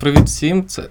Привіт 0.00 0.24
всім. 0.24 0.66
Це. 0.66 0.82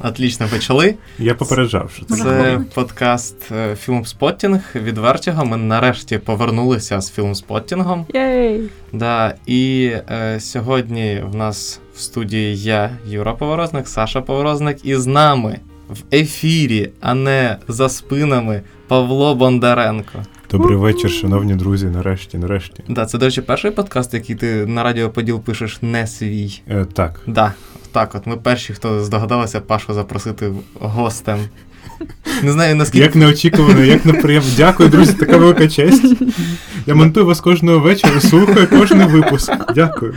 Отлично 0.00 0.48
почали. 0.48 0.94
Я 1.18 1.34
попереджав, 1.34 1.90
що 1.90 2.04
це. 2.04 2.16
Це 2.16 2.60
подкаст 2.74 3.52
е, 3.52 3.76
Філмспоттінг 3.76 4.60
від 4.74 4.98
Вертіго. 4.98 5.44
Ми 5.44 5.56
нарешті 5.56 6.18
повернулися 6.18 7.00
з 7.00 7.10
філмспоттінгом. 7.10 8.06
Єй! 8.14 8.68
Да, 8.92 9.34
і 9.46 9.92
е, 10.10 10.40
сьогодні 10.40 11.22
в 11.26 11.34
нас 11.34 11.80
в 11.94 12.00
студії 12.00 12.62
я, 12.62 12.90
Юра 13.06 13.32
Поворозник, 13.32 13.88
Саша 13.88 14.20
Поворозник, 14.20 14.84
і 14.84 14.96
з 14.96 15.06
нами 15.06 15.58
в 15.88 16.14
ефірі, 16.14 16.90
а 17.00 17.14
не 17.14 17.56
за 17.68 17.88
спинами 17.88 18.62
Павло 18.88 19.34
Бондаренко. 19.34 20.22
Добрий 20.50 20.76
вечір, 20.76 21.10
шановні 21.10 21.54
друзі. 21.54 21.86
Нарешті, 21.86 22.38
нарешті. 22.38 22.82
Да, 22.88 23.06
це, 23.06 23.18
до 23.18 23.24
речі, 23.24 23.40
перший 23.40 23.70
подкаст, 23.70 24.14
який 24.14 24.36
ти 24.36 24.66
на 24.66 24.82
Радіо 24.82 25.10
Поділ 25.10 25.40
пишеш 25.40 25.78
не 25.82 26.06
свій. 26.06 26.60
Е, 26.68 26.84
так. 26.92 27.20
Да, 27.26 27.54
так, 27.92 28.14
от 28.14 28.26
ми 28.26 28.36
перші, 28.36 28.72
хто 28.72 29.04
здогадалися 29.04 29.60
Пашу 29.60 29.94
запросити 29.94 30.52
гостем. 30.80 31.38
Не 32.42 32.52
знаю, 32.52 32.76
наскільки. 32.76 33.04
Як 33.04 33.16
неочікувано, 33.16 33.84
як 33.84 34.04
неприємно. 34.04 34.48
Дякую, 34.56 34.88
друзі, 34.88 35.12
така 35.12 35.36
велика 35.36 35.68
честь. 35.68 36.14
Я 36.86 36.94
монтую 36.94 37.26
вас 37.26 37.40
кожного 37.40 37.78
вечора, 37.78 38.20
слухаю 38.20 38.66
кожний 38.68 39.06
випуск. 39.06 39.52
Дякую. 39.74 40.14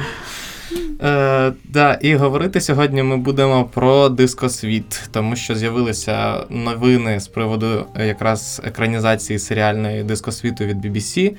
Е, 1.03 1.53
да, 1.65 1.93
і 2.01 2.15
говорити 2.15 2.61
сьогодні 2.61 3.03
ми 3.03 3.17
будемо 3.17 3.65
про 3.65 4.09
дискосвіт, 4.09 5.01
тому 5.11 5.35
що 5.35 5.55
з'явилися 5.55 6.45
новини 6.49 7.19
з 7.19 7.27
приводу 7.27 7.85
якраз 7.99 8.61
екранізації 8.63 9.39
серіальної 9.39 10.03
дискосвіту 10.03 10.65
від 10.65 10.85
BBC. 10.85 11.31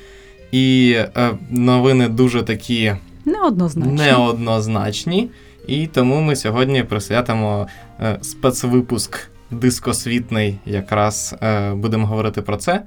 І 0.52 0.94
е, 1.16 1.30
новини 1.50 2.08
дуже 2.08 2.42
такі 2.42 2.92
Неоднозначно. 3.24 3.92
неоднозначні. 3.92 5.30
І 5.66 5.86
тому 5.86 6.20
ми 6.20 6.36
сьогодні 6.36 6.82
присвятимо 6.82 7.66
е, 8.00 8.18
спецвипуск 8.22 9.28
дискосвітний, 9.50 10.58
якраз 10.66 11.34
е, 11.42 11.72
будемо 11.74 12.06
говорити 12.06 12.42
про 12.42 12.56
це. 12.56 12.82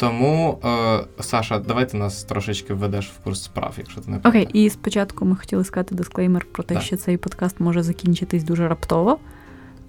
Тому, 0.00 0.58
е, 0.64 0.98
Саша, 1.20 1.58
давай 1.58 1.88
ти 1.88 1.96
нас 1.96 2.24
трошечки 2.24 2.74
введеш 2.74 3.06
в 3.08 3.24
курс 3.24 3.42
справ, 3.42 3.74
якщо 3.78 4.00
ти 4.00 4.10
не 4.10 4.16
Окей, 4.16 4.44
проти. 4.44 4.58
і 4.58 4.70
спочатку 4.70 5.24
ми 5.24 5.36
хотіли 5.36 5.64
сказати 5.64 5.94
дисклеймер 5.94 6.46
про 6.52 6.62
те, 6.62 6.74
Так. 6.74 6.82
що 6.82 6.96
цей 6.96 7.16
подкаст 7.16 7.60
може 7.60 7.82
закінчитись 7.82 8.44
дуже 8.44 8.68
раптово, 8.68 9.18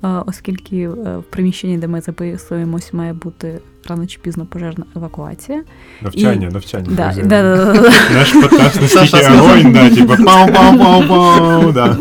е, 0.04 0.08
оскільки 0.26 0.78
е, 0.78 0.90
в 1.18 1.24
приміщенні, 1.30 1.78
де 1.78 1.88
ми 1.88 2.02
записуємось, 2.02 2.94
має 2.94 3.14
бути 3.14 3.60
рано 3.88 4.08
чи 4.08 4.20
пізно 4.20 4.46
пожежна 4.46 4.86
евакуація. 4.96 5.64
Навчання, 6.02 6.50
навчання. 6.50 6.88
Да, 6.90 7.14
да, 7.16 7.24
да, 7.24 7.66
да, 7.66 7.74
да. 7.74 7.92
Наш 8.14 8.32
подкаст 8.34 8.82
настільки 8.82 9.28
огонь, 9.28 9.74
да, 9.74 9.90
типу 9.90 10.14
пау-пау-пау-пау, 10.14 11.74
да. 11.74 11.98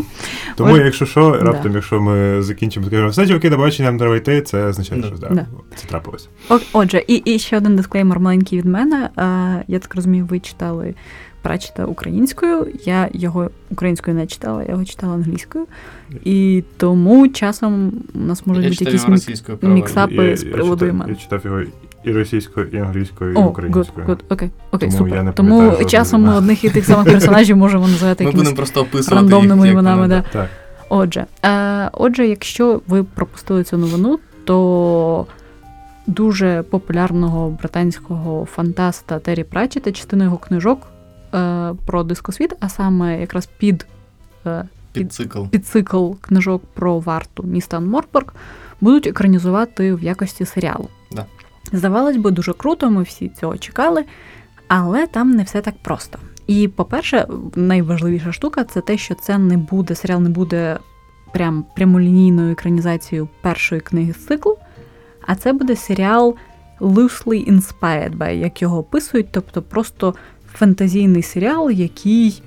Тому, 0.61 0.73
Ой, 0.73 0.79
якщо 0.85 1.05
що, 1.05 1.31
да. 1.31 1.37
раптом, 1.51 1.73
якщо 1.73 2.01
ми 2.01 2.41
закінчимо, 2.41 2.85
скажемо, 2.85 3.09
все, 3.09 3.27
чуваки, 3.27 3.49
до 3.49 3.57
бачення, 3.57 3.89
нам 3.89 3.99
треба 3.99 4.15
йти, 4.15 4.41
це 4.41 4.65
означає, 4.65 5.01
Да. 5.01 5.07
що 5.07 5.17
да, 5.17 5.27
Да. 5.29 5.45
це 5.75 5.87
трапилось. 5.87 6.29
О- 6.49 6.59
Отже, 6.73 7.03
і, 7.07 7.15
і 7.15 7.39
ще 7.39 7.57
один 7.57 7.75
дисклеймер 7.75 8.19
маленький 8.19 8.57
від 8.59 8.65
мене. 8.65 9.09
Я 9.67 9.79
так 9.79 9.95
розумію, 9.95 10.25
ви 10.29 10.39
читали 10.39 10.93
Пратчета 11.43 11.85
українською. 11.85 12.67
Я 12.85 13.09
його 13.13 13.49
українською 13.69 14.17
не 14.17 14.27
читала, 14.27 14.63
я 14.63 14.71
його 14.71 14.85
читала 14.85 15.13
англійською. 15.13 15.65
І 16.23 16.63
тому 16.77 17.27
часом 17.29 17.91
у 18.13 18.19
нас 18.19 18.47
можуть 18.47 18.63
Я 18.63 18.69
бути 18.69 18.85
якісь 18.85 19.07
мік- 19.07 19.63
міксапи 19.63 20.37
з 20.37 20.43
приводу 20.43 20.85
читав, 20.85 20.89
імен. 20.89 21.09
я 21.09 21.15
читав 21.15 21.41
його 21.45 21.61
і 22.03 22.11
російською, 22.11 22.67
і 22.67 22.77
англійською, 22.77 23.31
і 23.31 23.35
О, 23.35 23.41
good, 23.41 23.49
українською. 23.51 24.07
good, 24.07 24.23
окей, 24.29 24.49
окей, 24.71 24.89
Тому 24.89 24.97
супер. 24.97 25.15
я 25.15 25.23
не 25.23 25.31
Тому 25.31 25.57
пам'ятаю 25.59 25.85
часом 25.85 26.21
ми 26.21 26.35
одних 26.35 26.63
і 26.63 26.69
тих 26.69 26.85
самих 26.85 27.05
персонажів 27.05 27.57
можемо 27.57 27.87
називати 27.87 28.23
якимись 28.23 28.43
будемо 28.43 28.55
просто 28.55 28.81
описувати 28.81 29.15
рандомними 29.15 29.65
їх, 29.65 29.73
іменами. 29.73 30.07
Да. 30.07 30.23
Так. 30.33 30.49
Отже, 30.89 31.25
е, 31.45 31.89
отже, 31.93 32.27
якщо 32.27 32.81
ви 32.87 33.03
пропустили 33.03 33.63
цю 33.63 33.77
новину, 33.77 34.19
то 34.43 35.25
дуже 36.07 36.63
популярного 36.69 37.49
британського 37.49 38.45
фантаста 38.45 39.19
Террі 39.19 39.43
Пратчета, 39.43 39.91
частина 39.91 40.23
його 40.23 40.37
книжок 40.37 40.87
е, 41.33 41.73
про 41.85 42.03
дискосвіт, 42.03 42.53
а 42.59 42.69
саме 42.69 43.19
якраз 43.19 43.49
під, 43.57 43.85
е, 44.45 44.63
Під 44.93 45.13
цикл. 45.13 45.43
під 45.43 45.65
цикл 45.65 46.11
книжок 46.21 46.61
про 46.73 46.99
варту 46.99 47.43
міста 47.43 47.77
Анк-Морпорк, 47.77 48.33
будуть 48.81 49.07
екранізувати 49.07 49.93
в 49.93 50.03
якості 50.03 50.45
серіалу. 50.45 50.87
Да. 51.71 51.77
Здавалось 51.77 52.17
би, 52.17 52.31
дуже 52.31 52.53
круто, 52.53 52.89
ми 52.89 53.03
всі 53.03 53.29
цього 53.29 53.57
чекали, 53.57 54.05
але 54.67 55.07
там 55.07 55.31
не 55.31 55.43
все 55.43 55.61
так 55.61 55.75
просто. 55.81 56.19
І, 56.47 56.67
по-перше, 56.67 57.27
найважливіша 57.55 58.31
штука 58.31 58.63
це 58.63 58.81
те, 58.81 58.97
що 58.97 59.15
це 59.15 59.37
не 59.37 59.57
буде, 59.57 59.95
серіал 59.95 60.21
не 60.21 60.29
буде 60.29 60.79
прям 61.33 61.65
прямолінійною 61.75 62.51
екранізацією 62.51 63.29
першої 63.41 63.81
книги 63.81 64.13
з 64.13 64.25
циклу, 64.25 64.57
а 65.27 65.35
це 65.35 65.53
буде 65.53 65.75
серіал 65.75 66.35
loosely 66.79 67.51
inspired 67.51 68.17
by, 68.17 68.31
як 68.33 68.61
його 68.61 68.77
описують, 68.77 69.27
тобто 69.31 69.61
просто 69.61 70.15
фантазійний 70.53 71.23
серіал, 71.23 71.71
який 71.71 72.43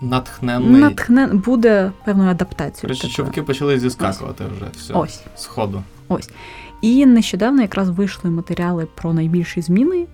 Натхненний. 0.00 0.80
натхне 0.80 1.26
буде 1.26 1.92
певною 2.04 2.30
адаптацією. 2.30 2.98
Коротше, 3.00 3.22
такою. 3.22 3.46
почали 3.46 3.78
зіскакувати 3.78 4.44
вже. 4.56 4.66
Все. 4.76 4.94
Ось. 4.94 5.20
З 5.36 5.46
ходу. 5.46 5.82
Ось. 6.08 6.30
І 6.84 7.06
нещодавно 7.06 7.62
якраз 7.62 7.90
вийшли 7.90 8.30
матеріали 8.30 8.86
про 8.94 9.12
найбільші 9.12 9.60
зміни, 9.60 10.06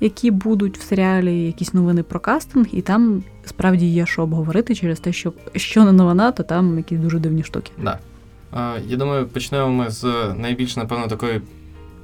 які 0.00 0.30
будуть 0.30 0.78
в 0.78 0.82
серіалі, 0.82 1.42
якісь 1.42 1.74
новини 1.74 2.02
про 2.02 2.20
кастинг, 2.20 2.66
і 2.72 2.82
там 2.82 3.22
справді 3.44 3.86
є 3.86 4.06
що 4.06 4.22
обговорити 4.22 4.74
через 4.74 5.00
те, 5.00 5.12
що 5.12 5.32
що 5.54 5.84
не 5.84 5.92
новина, 5.92 6.32
то 6.32 6.42
там 6.42 6.76
якісь 6.76 6.98
дуже 6.98 7.18
дивні 7.18 7.42
штуки. 7.42 7.72
Да. 7.82 7.98
Я 8.86 8.96
думаю, 8.96 9.26
почнемо 9.26 9.68
ми 9.68 9.90
з 9.90 10.04
найбільш, 10.36 10.76
напевно, 10.76 11.08
такої 11.08 11.40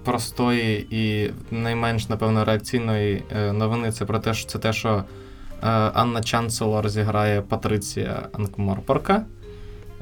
простої 0.05 0.87
і 0.91 1.31
найменш, 1.51 2.09
напевно, 2.09 2.45
реакційної 2.45 3.23
е, 3.37 3.53
новини. 3.53 3.93
Це 3.93 4.05
про 4.05 4.19
те, 4.19 4.35
що 4.35 4.49
це 4.49 4.59
те, 4.59 4.73
що 4.73 4.89
е, 4.89 5.05
Анна 5.95 6.23
Чанцелор 6.23 6.89
зіграє 6.89 7.43
Патриція 7.43 8.29
Анкморпорка, 8.33 9.25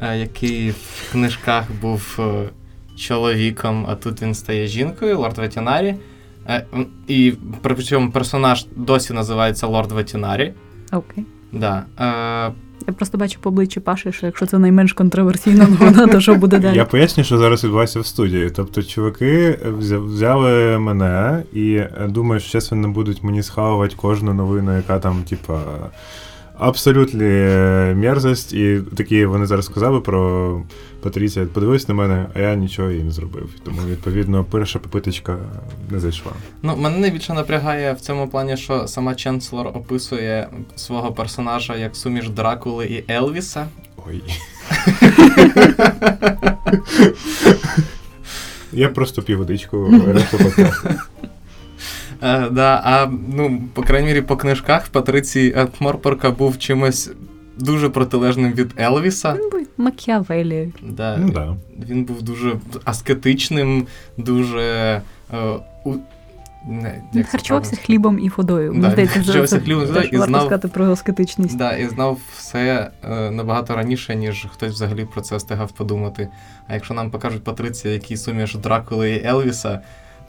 е, 0.02 0.18
який 0.18 0.70
в 0.70 1.08
книжках 1.12 1.64
був 1.80 2.20
чоловіком, 3.00 3.86
а 3.88 3.94
тут 3.94 4.22
він 4.22 4.34
стає 4.34 4.66
жінкою, 4.66 5.18
лорд 5.18 5.38
Ветінарі. 5.38 5.94
Е, 6.48 6.64
І 7.08 7.32
причому 7.62 8.10
персонаж 8.10 8.66
досі 8.76 9.12
називається 9.12 9.66
Лорд 9.66 9.92
Ветінарі. 9.92 10.52
Окей. 10.92 11.24
Да. 11.52 11.82
Е, 11.98 12.52
Я 12.86 12.92
просто 12.96 13.18
бачу 13.18 13.40
по 13.40 13.48
обличчі 13.48 13.80
Паші, 13.80 14.12
що 14.12 14.26
якщо 14.26 14.46
це 14.46 14.58
найменш 14.58 14.92
контроверсійна 14.92 15.66
новина, 15.66 16.06
то 16.06 16.20
що 16.20 16.34
буде 16.34 16.58
далі? 16.58 16.76
Я 16.76 16.84
поясню, 16.84 17.24
що 17.24 17.38
зараз 17.38 17.64
відбувається 17.64 18.00
в 18.00 18.06
студії. 18.06 18.50
Тобто, 18.50 18.82
чуваки 18.82 19.58
взяли 19.78 20.78
мене 20.78 21.42
і 21.52 21.72
е, 21.74 22.06
думаю, 22.08 22.40
що 22.40 22.50
зараз 22.50 22.70
вони 22.70 22.88
будуть 22.88 23.22
мені 23.22 23.42
схавувати 23.42 23.94
кожну 23.96 24.34
новину, 24.34 24.76
яка 24.76 24.98
там, 24.98 25.22
типа, 25.28 25.60
абсолютно 26.60 27.24
мерзость. 27.94 28.52
І 28.52 28.80
такі 28.96 29.24
вони 29.26 29.46
зараз 29.46 29.64
сказали 29.64 30.00
про 30.00 30.62
Патріція. 31.02 31.46
Подивись 31.46 31.88
на 31.88 31.94
мене, 31.94 32.26
а 32.34 32.40
я 32.40 32.54
нічого 32.54 32.90
і 32.90 33.02
не 33.02 33.10
зробив. 33.10 33.50
Тому, 33.64 33.78
відповідно, 33.88 34.44
перша 34.44 34.78
попиточка 34.78 35.38
не 35.90 36.00
зайшла. 36.00 36.32
Ну, 36.62 36.76
мене 36.76 36.98
найбільше 36.98 37.32
напрягає 37.32 37.92
в 37.92 38.00
цьому 38.00 38.28
плані, 38.28 38.56
що 38.56 38.86
сама 38.88 39.14
Ченселор 39.14 39.66
описує 39.66 40.48
свого 40.76 41.12
персонажа 41.12 41.76
як 41.76 41.96
суміш 41.96 42.28
Дракули 42.28 42.86
і 42.86 43.12
Елвіса. 43.12 43.66
Ой. 44.08 44.22
Я 48.72 48.88
просто 48.88 49.22
пів 49.22 49.38
водичку, 49.38 50.02
решту 50.06 50.38
подкасту. 50.38 50.88
Е, 52.22 52.48
да, 52.50 52.82
а 52.84 53.06
ну, 53.34 53.62
по 53.74 53.82
крайній 53.82 54.06
мірі, 54.08 54.20
по 54.20 54.36
книжках 54.36 54.88
Патрицій 54.88 55.66
Морпорка 55.80 56.30
був 56.30 56.58
чимось 56.58 57.10
дуже 57.58 57.88
протилежним 57.88 58.52
від 58.52 58.74
Елвіса. 58.80 59.34
Він 59.34 59.50
був 59.50 59.66
Макіавелі. 59.76 60.72
Да, 60.82 61.16
Ну 61.16 61.32
да. 61.32 61.56
Він 61.88 62.04
був 62.04 62.22
дуже 62.22 62.56
аскетичним, 62.84 63.86
дуже. 64.16 64.60
Е, 65.34 65.40
у... 65.84 65.94
Не, 66.68 67.02
Він 67.14 67.24
харчувався 67.24 67.76
хлібом 67.76 68.18
і 68.18 68.28
водою. 68.36 68.74
Да, 68.76 68.90
здається, 68.90 69.16
харчувався 69.16 69.58
це 69.58 69.64
хлібом 69.64 69.82
і 69.82 69.86
і 69.86 69.90
варто 69.90 70.26
знав- 70.26 70.40
сказати 70.40 70.68
про 70.68 70.92
аскетичність. 70.92 71.56
Да, 71.56 71.72
і 71.76 71.88
знав 71.88 72.18
все 72.36 72.90
е, 73.10 73.30
набагато 73.30 73.76
раніше, 73.76 74.16
ніж 74.16 74.46
хтось 74.52 74.72
взагалі 74.72 75.04
про 75.12 75.20
це 75.20 75.36
встигав 75.36 75.72
подумати. 75.72 76.28
А 76.68 76.74
якщо 76.74 76.94
нам 76.94 77.10
покажуть 77.10 77.44
Патриція, 77.44 77.94
який 77.94 78.16
суміш 78.16 78.54
Дракули 78.54 79.10
і 79.10 79.26
Елвіса, 79.26 79.80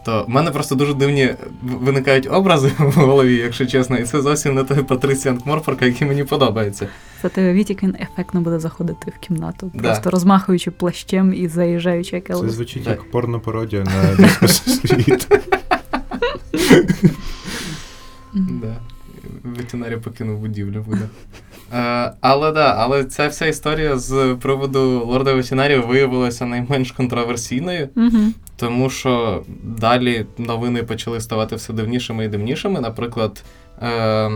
то 0.05 0.23
в 0.23 0.29
мене 0.29 0.51
просто 0.51 0.75
дуже 0.75 0.93
дивні 0.93 1.29
виникають 1.61 2.27
образи 2.31 2.71
в 2.79 2.91
голові, 2.93 3.35
якщо 3.35 3.65
чесно, 3.65 3.97
і 3.97 4.03
це 4.03 4.21
зовсім 4.21 4.55
не 4.55 4.63
той 4.63 4.83
Патриція 4.83 5.33
Анкморфорка, 5.33 5.85
який 5.85 6.07
мені 6.07 6.23
подобається. 6.23 6.87
Зате 7.21 7.53
Вітік 7.53 7.83
він 7.83 7.95
ефектно 7.99 8.41
буде 8.41 8.59
заходити 8.59 9.11
в 9.17 9.19
кімнату, 9.19 9.71
Да. 9.73 9.81
просто 9.81 10.09
розмахуючи 10.09 10.71
плащем 10.71 11.33
і 11.33 11.47
заїжджаючи 11.47 12.15
як 12.15 12.27
Це 12.27 12.49
звучить 12.49 12.83
Так. 12.83 12.99
як 12.99 13.11
порно-пародія 13.11 13.83
на 13.83 14.15
дискосвіт. 14.15 15.27
Мгм. 18.33 18.61
Да. 19.73 19.97
Покинув 20.03 20.39
будівлю 20.39 20.81
буде. 20.87 21.09
Е, 21.73 22.11
але 22.21 22.51
да, 22.51 22.75
але 22.77 23.03
ця 23.03 23.27
вся 23.27 23.45
історія 23.45 23.97
з 23.97 24.37
приводу 24.41 25.05
лорда 25.05 25.33
ветеринарів 25.33 25.87
виявилася 25.87 26.45
найменш 26.45 26.91
контроверсійною, 26.91 27.89
Угу. 27.95 28.17
тому 28.55 28.89
що 28.89 29.43
далі 29.63 30.25
новини 30.37 30.83
почали 30.83 31.21
ставати 31.21 31.55
все 31.55 31.73
дивнішими 31.73 32.25
і 32.25 32.27
дивнішими. 32.27 32.81
Наприклад, 32.81 33.43
е, 33.81 33.89
е, 33.89 34.31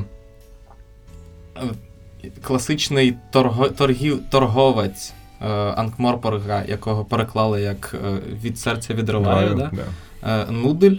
класичний 2.41 3.15
торго, 3.31 3.69
торгів, 3.69 4.19
торговець 4.31 5.13
е, 5.41 5.47
Анкморпорга, 5.53 6.63
якого 6.67 7.05
переклали 7.05 7.61
як 7.61 7.95
е, 8.05 8.19
від 8.43 8.59
серця 8.59 8.93
відриває, 8.93 9.49
да? 9.49 9.71
да. 9.73 10.45
е, 10.47 10.51
Нудель. 10.51 10.97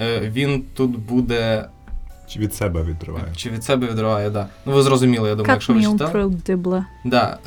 Е, 0.00 0.20
він 0.20 0.64
тут 0.74 0.98
буде. 0.98 1.64
Чи 2.32 2.38
від 2.38 2.54
себе 2.54 2.82
відриває. 2.82 3.24
Чи 3.36 3.50
від 3.50 3.64
себе 3.64 3.86
відриває, 3.86 4.30
да. 4.30 4.46
Ну 4.66 4.72
ви 4.72 4.82
зрозуміли, 4.82 5.28
я 5.28 5.34
думаю, 5.34 5.52
якщо 5.54 5.72
ви 5.72 5.78
Cut 5.80 5.82
me 5.82 5.92
читали. 5.92 6.10
Да, 7.04 7.38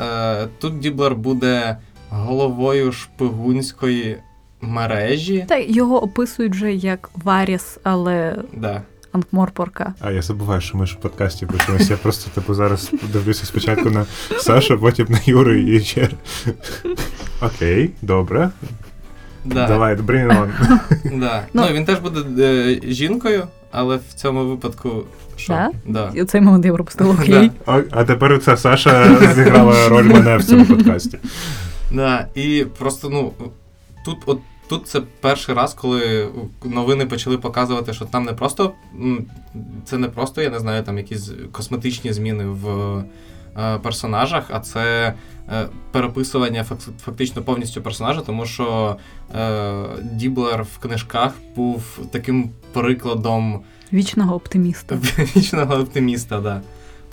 е, 0.44 0.47
тут 0.59 0.80
Діблер 0.80 1.15
буде 1.15 1.77
головою 2.09 2.91
шпигунської 2.91 4.18
мережі. 4.62 5.45
Та 5.50 5.57
його 5.57 6.03
описують 6.03 6.53
вже 6.53 6.74
як 6.74 7.09
Варіс, 7.24 7.77
але 7.83 8.35
Да. 8.53 8.81
Анкморпорка. 9.12 9.94
А 10.00 10.12
я 10.12 10.21
забуваю, 10.21 10.62
що 10.62 10.77
ми 10.77 10.85
ж 10.85 10.95
в 10.95 11.01
подкасті 11.01 11.45
пишемося. 11.45 11.94
Я 11.94 11.97
просто 11.97 12.30
типу 12.31 12.53
зараз 12.53 12.91
дивлюся 13.13 13.45
спочатку 13.45 13.89
на 13.89 14.06
Сашу, 14.39 14.80
потім 14.80 15.07
на 15.09 15.19
Юру 15.25 15.53
і 15.56 15.80
ще. 15.80 16.09
Окей, 17.41 17.89
добре. 18.01 18.50
Да. 19.45 19.68
Давай, 19.68 19.95
bring 19.95 20.27
on. 20.27 20.50
Да. 21.19 21.44
Ну- 21.53 21.62
Ну, 21.68 21.74
він 21.74 21.85
теж 21.85 22.00
буде 22.00 22.44
е, 22.44 22.80
жінкою, 22.94 23.47
але 23.74 23.98
в 23.98 24.14
цьому 24.16 24.46
випадку. 24.46 25.04
Що? 25.36 25.54
Да? 25.54 25.72
Да. 25.86 26.12
І 26.16 26.22
Оцей 26.22 26.42
момент 26.42 26.66
я 26.66 26.74
пропустила, 26.74 27.14
окей. 27.22 27.52
А, 27.66 27.81
а 27.92 28.04
тепер 28.04 28.40
це 28.40 28.58
Саша 28.58 29.18
зіграла 29.34 29.90
роль 29.90 30.04
мене 30.04 30.38
в 30.38 30.44
цьому 30.44 30.66
подкасті. 30.66 31.18
Да. 31.92 32.28
І 32.36 32.66
просто, 32.78 33.10
ну, 33.10 33.31
тут, 34.06 34.18
от, 34.25 34.40
тут 34.70 34.88
це 34.88 35.02
перший 35.22 35.56
раз, 35.56 35.74
коли 35.74 36.28
новини 36.66 37.06
почали 37.06 37.38
показувати, 37.38 37.94
що 37.94 38.06
там 38.06 38.24
не 38.24 38.34
просто. 38.34 38.74
Це 39.86 39.98
не 39.98 40.08
просто, 40.08 40.42
я 40.42 40.50
не 40.50 40.60
знаю, 40.60 40.84
там 40.84 40.98
якісь 40.98 41.31
косметичні 41.52 42.14
зміни 42.14 42.46
в 42.46 43.04
персонажах, 43.82 44.46
а 44.50 44.60
це 44.60 45.14
е, 45.52 45.68
переписування 45.92 46.66
фактично 47.06 47.42
повністю 47.42 47.82
персонажа, 47.82 48.22
тому 48.22 48.46
що 48.46 48.98
е, 49.36 49.84
Діблер 50.02 50.64
в 50.64 50.78
книжках 50.78 51.34
був 51.56 52.00
таким 52.12 52.50
прикладом 52.74 53.64
Вічного 53.94 54.36
оптиміста. 54.36 54.96
вічного 55.36 55.76
оптиміста, 55.76 56.42
да. 56.42 56.62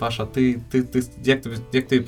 Паша, 0.01 0.25
ти, 0.25 0.59
ти, 0.69 0.81
ти 0.81 1.03
як 1.23 1.41
тобі, 1.41 1.55
як 1.73 1.87
ти 1.87 2.05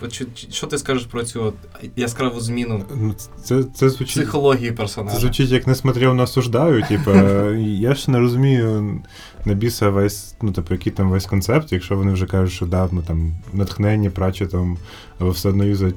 що, 0.49 0.67
ти 0.67 0.77
скажеш 0.77 1.05
про 1.05 1.23
цю 1.23 1.43
от 1.43 1.53
яскраву 1.95 2.39
зміну 2.39 2.83
Ну, 2.95 3.15
Це, 3.43 3.63
це 3.63 3.89
звучить. 3.89 4.23
психології 4.23 4.71
Це 5.13 5.19
звучить 5.19 5.49
як 5.49 5.67
не 5.67 5.75
смотрел, 5.75 6.13
но 6.13 6.23
осуждаю. 6.23 6.83
Типу, 6.87 7.11
я 7.59 7.93
ж 7.93 8.11
не 8.11 8.19
розумію 8.19 9.01
на 9.45 9.53
біса 9.53 9.89
весь, 9.89 10.35
ну, 10.41 10.51
типу, 10.51 10.73
який 10.73 10.93
там 10.93 11.09
весь 11.11 11.25
концепт, 11.25 11.71
якщо 11.71 11.97
вони 11.97 12.11
вже 12.11 12.25
кажуть, 12.25 12.53
що 12.53 12.65
да, 12.65 12.89
ну, 12.91 13.01
там, 13.07 13.33
натхненні 13.53 14.09
прачетом, 14.09 14.77
але 15.19 15.29
все 15.29 15.49
одно 15.49 15.65
юзають 15.65 15.95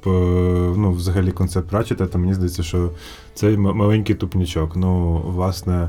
по, 0.00 0.10
ну, 0.76 0.92
взагалі 0.92 1.32
концепт 1.32 1.68
прачета, 1.68 2.06
то 2.06 2.18
мені 2.18 2.34
здається, 2.34 2.62
що 2.62 2.90
цей 3.34 3.56
маленький 3.56 4.14
тупнічок. 4.14 4.76
Ну, 4.76 5.22
власне, 5.26 5.88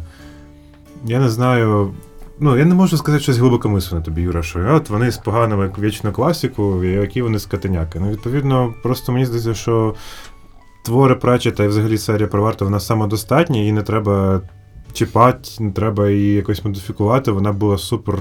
я 1.05 1.19
не 1.19 1.29
знаю. 1.29 1.93
Ну, 2.39 2.57
я 2.57 2.65
не 2.65 2.75
можу 2.75 2.97
сказати 2.97 3.23
щось 3.23 3.37
глибоко 3.37 3.69
мислене 3.69 4.05
тобі, 4.05 4.21
Юра, 4.21 4.43
що 4.43 4.75
от 4.75 4.89
вони 4.89 5.11
споганили 5.11 5.71
вічну 5.79 6.11
класіку, 6.11 6.83
які 6.83 7.21
вони 7.21 7.39
скотиняки. 7.39 7.99
Ну, 7.99 8.09
відповідно, 8.09 8.73
просто 8.83 9.11
мені 9.11 9.25
здається, 9.25 9.53
що 9.53 9.95
твори 10.85 11.15
Пратчета 11.15 11.63
і 11.63 11.67
взагалі 11.67 11.97
серія 11.97 12.27
про 12.27 12.41
варту, 12.41 12.65
вона 12.65 12.79
самодостатня, 12.79 13.57
її 13.57 13.71
не 13.71 13.81
треба 13.81 14.41
чіпати, 14.93 15.49
не 15.59 15.71
треба 15.71 16.09
її 16.09 16.33
якось 16.33 16.65
модифікувати. 16.65 17.31
Вона 17.31 17.51
була 17.51 17.77
супер 17.77 18.19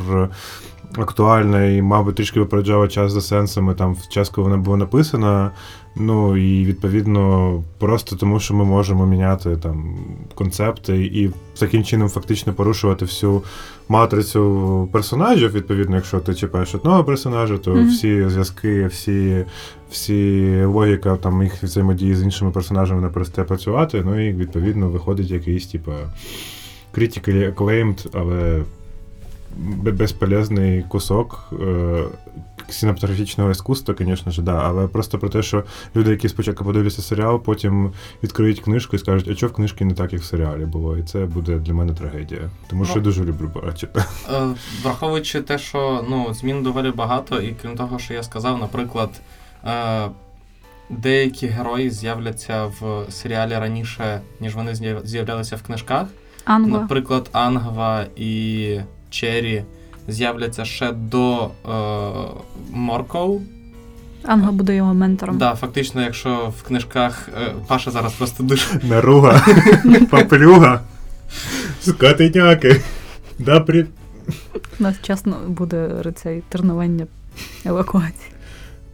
актуальна 0.97 1.65
і, 1.65 1.83
мабуть, 1.83 2.15
трішки 2.15 2.41
випереджала 2.41 2.89
час 2.89 3.13
за 3.13 3.21
сенсами 3.21 3.75
там 3.75 3.95
в 3.95 4.09
час, 4.09 4.29
коли 4.29 4.49
вона 4.49 4.63
була 4.63 4.77
написана. 4.77 5.51
Ну 5.97 6.37
і 6.37 6.65
відповідно, 6.65 7.63
просто 7.79 8.17
тому, 8.17 8.41
що 8.41 8.55
ми 8.55 8.65
можемо 8.65 9.07
міняти 9.07 9.57
там 9.57 9.97
концепти 10.35 11.05
і 11.05 11.31
таким 11.59 11.85
чином 11.85 12.09
фактично 12.09 12.53
порушувати 12.53 13.05
всю 13.05 13.43
матрицю 13.89 14.89
персонажів. 14.93 15.53
Відповідно, 15.53 15.97
якщо 15.97 16.21
ти 16.21 16.35
чіпаєш 16.35 16.75
одного 16.75 17.05
персонажа, 17.05 17.59
то 17.59 17.71
Мгм. 17.71 17.89
всі 17.89 18.29
зв'язки, 18.29 18.87
всі, 18.87 19.45
всі 19.91 20.51
логіка 20.65 21.17
там 21.17 21.43
їх 21.43 21.63
взаємодії 21.63 22.15
з 22.15 22.23
іншими 22.23 22.51
персонажами 22.51 23.01
не 23.01 23.09
перестає 23.09 23.47
працювати. 23.49 24.03
Ну 24.07 24.29
і 24.29 24.33
відповідно 24.33 24.89
виходить 24.89 25.31
якийсь, 25.31 25.67
типу, 25.67 25.93
critically 26.95 27.55
acclaimed, 27.55 28.07
але 28.13 28.63
безполезний 29.93 30.83
кусок 30.83 31.53
е, 31.53 32.05
кінематографічного 32.81 33.51
іскусства, 33.51 33.95
звісно 33.99 34.33
ж, 34.33 34.43
да, 34.43 34.53
але 34.65 34.87
просто 34.87 35.19
про 35.19 35.29
те, 35.29 35.43
що 35.43 35.65
люди, 35.97 36.11
які 36.11 36.29
спочатку 36.29 36.65
подивляться 36.65 37.03
серіал, 37.03 37.41
потім 37.43 37.93
відкриють 38.23 38.61
книжку 38.61 38.97
і 38.97 38.99
скажуть, 38.99 39.29
а 39.29 39.35
що 39.35 39.47
в 39.47 39.53
книжці 39.53 39.85
не 39.85 39.95
так, 39.95 40.13
як 40.13 40.23
в 40.23 40.25
серіалі 40.25 40.65
було. 40.65 40.97
І 40.99 41.03
це 41.03 41.19
буде 41.19 41.57
для 41.59 41.75
мене 41.75 41.93
трагедія. 41.95 42.41
Тому 42.67 42.85
що 42.85 42.95
Ну. 42.95 43.01
я 43.01 43.05
дуже 43.05 43.25
люблю 43.25 43.51
бачити. 43.65 44.05
Е, 44.33 44.47
Враховуючи 44.83 45.41
те, 45.41 45.59
що 45.59 46.05
ну, 46.09 46.35
змін 46.35 46.63
доволі 46.63 46.91
багато, 46.91 47.41
і 47.41 47.55
крім 47.63 47.77
того, 47.77 47.99
що 47.99 48.15
я 48.15 48.23
сказав, 48.23 48.59
наприклад, 48.59 49.11
е, 49.65 50.09
деякі 50.91 51.47
герої 51.47 51.91
з'являться 51.91 52.65
в 52.67 53.05
серіалі 53.11 53.53
раніше, 53.53 54.21
ніж 54.41 54.55
вони 54.55 54.75
з'являлися 55.05 55.57
в 55.57 55.63
книжках. 55.63 56.07
Англо. 56.45 56.79
Наприклад, 56.79 57.29
Ангва 57.33 58.07
і 58.17 58.79
Черрі 59.15 59.65
з'являться 60.09 60.65
ще 60.65 60.93
до 60.93 61.45
е, 61.45 61.49
Морков. 62.71 63.43
Англо 64.23 64.53
буде 64.53 64.77
його 64.77 64.95
ментором. 64.95 65.39
Да, 65.39 65.55
фактично, 65.55 66.03
якщо 66.03 66.53
в 66.59 66.63
книжках 66.63 67.29
е, 67.43 67.53
Паша 67.67 67.91
зараз 67.91 68.13
просто 68.13 68.43
дуже 68.43 68.67
Наруга, 68.83 69.47
паплюга, 70.11 70.81
скотиняки. 71.81 72.81
Да, 73.39 73.61
при... 73.61 73.87
У 74.81 74.83
нас 74.83 74.95
часно 75.03 75.37
буде 75.47 76.13
цей 76.15 76.43
тренування 76.49 77.07
евакуації. 77.65 78.31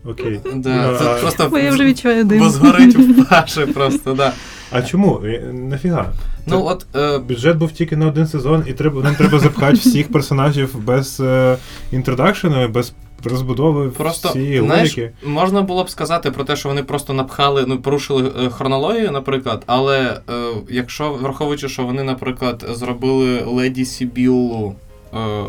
Окей. 0.05 0.41
да, 0.55 0.93
Ну, 0.93 0.99
це 0.99 1.21
просто 1.21 1.49
Бо 1.49 1.59
я 1.59 1.71
вже 1.71 1.85
відчуваю 1.85 2.25
дим. 2.25 2.39
бо 2.39 2.51
згорить 2.51 2.97
в 2.97 3.29
Паші 3.29 3.67
просто, 3.67 4.15
да. 4.15 4.33
А 4.73 4.83
чому? 4.83 5.21
Е, 5.25 5.53
Нафіга? 5.53 6.13
Ну 6.47 6.65
от 6.67 6.87
е, 6.97 7.19
Бюджет 7.19 7.57
був 7.57 7.73
тільки 7.73 7.97
на 7.97 8.07
один 8.07 8.27
сезон, 8.27 8.65
і 8.67 8.73
треба, 8.73 9.03
нам 9.03 9.15
треба 9.15 9.39
запхати 9.39 9.75
всіх 9.77 10.13
персонажів 10.13 10.85
без 10.85 11.21
е, 11.21 11.57
інтродакшену, 11.93 12.69
без 12.69 12.93
розбудови 13.25 13.89
Просто, 13.89 14.29
всієї 14.29 14.61
знаєш, 14.61 14.97
логіки. 14.97 15.13
можна 15.27 15.63
було 15.63 15.85
б 15.85 15.91
сказати 15.91 16.31
про 16.31 16.45
те, 16.45 16.57
що 16.57 16.69
вони 16.69 16.83
просто 16.83 17.13
напхали, 17.13 17.65
ну 17.67 17.79
порушили 17.79 18.33
е, 18.47 18.51
хронологію, 18.51 19.11
наприклад, 19.11 19.63
але 19.67 20.21
е, 20.31 20.33
якщо 20.69 21.13
враховуючи, 21.13 21.69
що 21.69 21.83
вони, 21.83 22.03
наприклад, 22.03 22.65
зробили 22.71 23.41
леді 23.47 23.85
Сібіллу 23.85 24.75
е, 25.15 25.43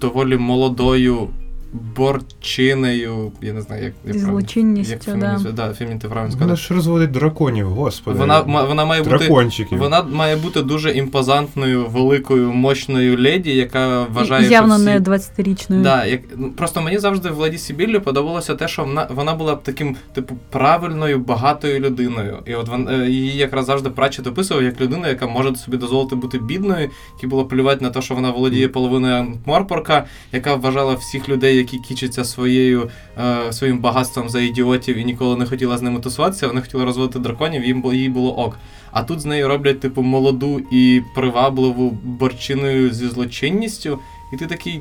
доволі 0.00 0.36
молодою 0.36 1.28
борчинею, 1.72 3.32
я 3.42 3.52
не 3.52 3.60
знаю, 3.62 3.84
як, 3.84 3.92
як 4.04 4.12
правильно- 4.14 4.30
злочинністю, 4.32 5.10
як 5.10 5.18
да. 5.18 5.26
фемінізм- 5.26 5.52
да, 5.52 5.74
фемінітив 5.74 6.10
правильно 6.10 6.36
Вона 6.40 6.56
ж 6.56 6.74
розводить 6.74 7.10
драконів, 7.10 7.68
господи. 7.68 8.18
Вона, 8.18 8.42
ма- 8.44 8.64
вона 8.64 8.84
має 8.84 9.02
бути. 9.02 9.18
Дракончиків. 9.18 9.78
Вона 9.78 10.02
має 10.02 10.36
бути 10.36 10.62
дуже 10.62 10.90
імпозантною, 10.92 11.86
великою, 11.86 12.52
мощною 12.52 13.22
леді, 13.22 13.54
яка 13.56 14.02
вважає, 14.04 14.48
Явно 14.48 14.74
що 14.74 14.84
всі... 14.84 14.84
не 14.84 15.00
20-річною. 15.00 15.82
Да, 15.82 16.04
як, 16.06 16.20
ну, 16.36 16.50
просто 16.52 16.80
мені 16.82 16.98
завжди 16.98 17.30
в 17.30 17.38
Леді 17.38 17.58
Сібіллі 17.58 17.98
подобалося 17.98 18.54
те, 18.54 18.68
що 18.68 18.84
вона, 18.84 19.06
вона 19.14 19.34
була 19.34 19.54
б 19.54 19.62
таким, 19.62 19.96
типу, 20.14 20.36
правильною, 20.50 21.18
багатою 21.18 21.80
людиною. 21.80 22.38
І 22.46 22.54
от 22.54 22.68
вон, 22.68 22.88
е, 22.88 23.06
її 23.10 23.36
якраз 23.36 23.66
завжди 23.66 23.90
Пратчет 23.90 24.26
описував 24.26 24.62
як 24.62 24.80
людину, 24.80 25.08
яка 25.08 25.26
може 25.26 25.54
собі 25.54 25.76
дозволити 25.76 26.16
бути 26.16 26.38
бідною, 26.38 26.90
які 27.16 27.26
було 27.26 27.44
плювати 27.44 27.84
на 27.84 27.90
те, 27.90 28.02
що 28.02 28.14
вона 28.14 28.30
володіє 28.30 28.68
половиною 28.68 29.26
Морпорка, 29.46 30.04
яка 30.32 30.54
вважала 30.54 30.94
всіх 30.94 31.28
людей, 31.28 31.56
які 31.58 31.78
кічаться 31.78 32.24
своєю, 32.24 32.90
е, 33.18 33.52
своїм 33.52 33.78
багатством 33.78 34.28
за 34.28 34.40
ідіотів 34.40 34.96
і 34.96 35.04
ніколи 35.04 35.36
не 35.36 35.46
хотіла 35.46 35.78
з 35.78 35.82
ними 35.82 36.00
тусуватися. 36.00 36.48
Вони 36.48 36.60
хотіли 36.60 36.84
розводити 36.84 37.18
драконів, 37.18 37.64
їм 37.64 37.84
їй 37.92 38.08
було 38.08 38.38
ок. 38.38 38.58
А 38.92 39.02
тут 39.02 39.20
з 39.20 39.24
нею 39.24 39.48
роблять, 39.48 39.80
типу, 39.80 40.02
молоду 40.02 40.60
і 40.70 41.02
привабливу 41.14 41.98
борчинею 42.04 42.90
зі 42.90 43.08
злочинністю, 43.08 43.98
і 44.32 44.36
ти 44.36 44.46
такий. 44.46 44.80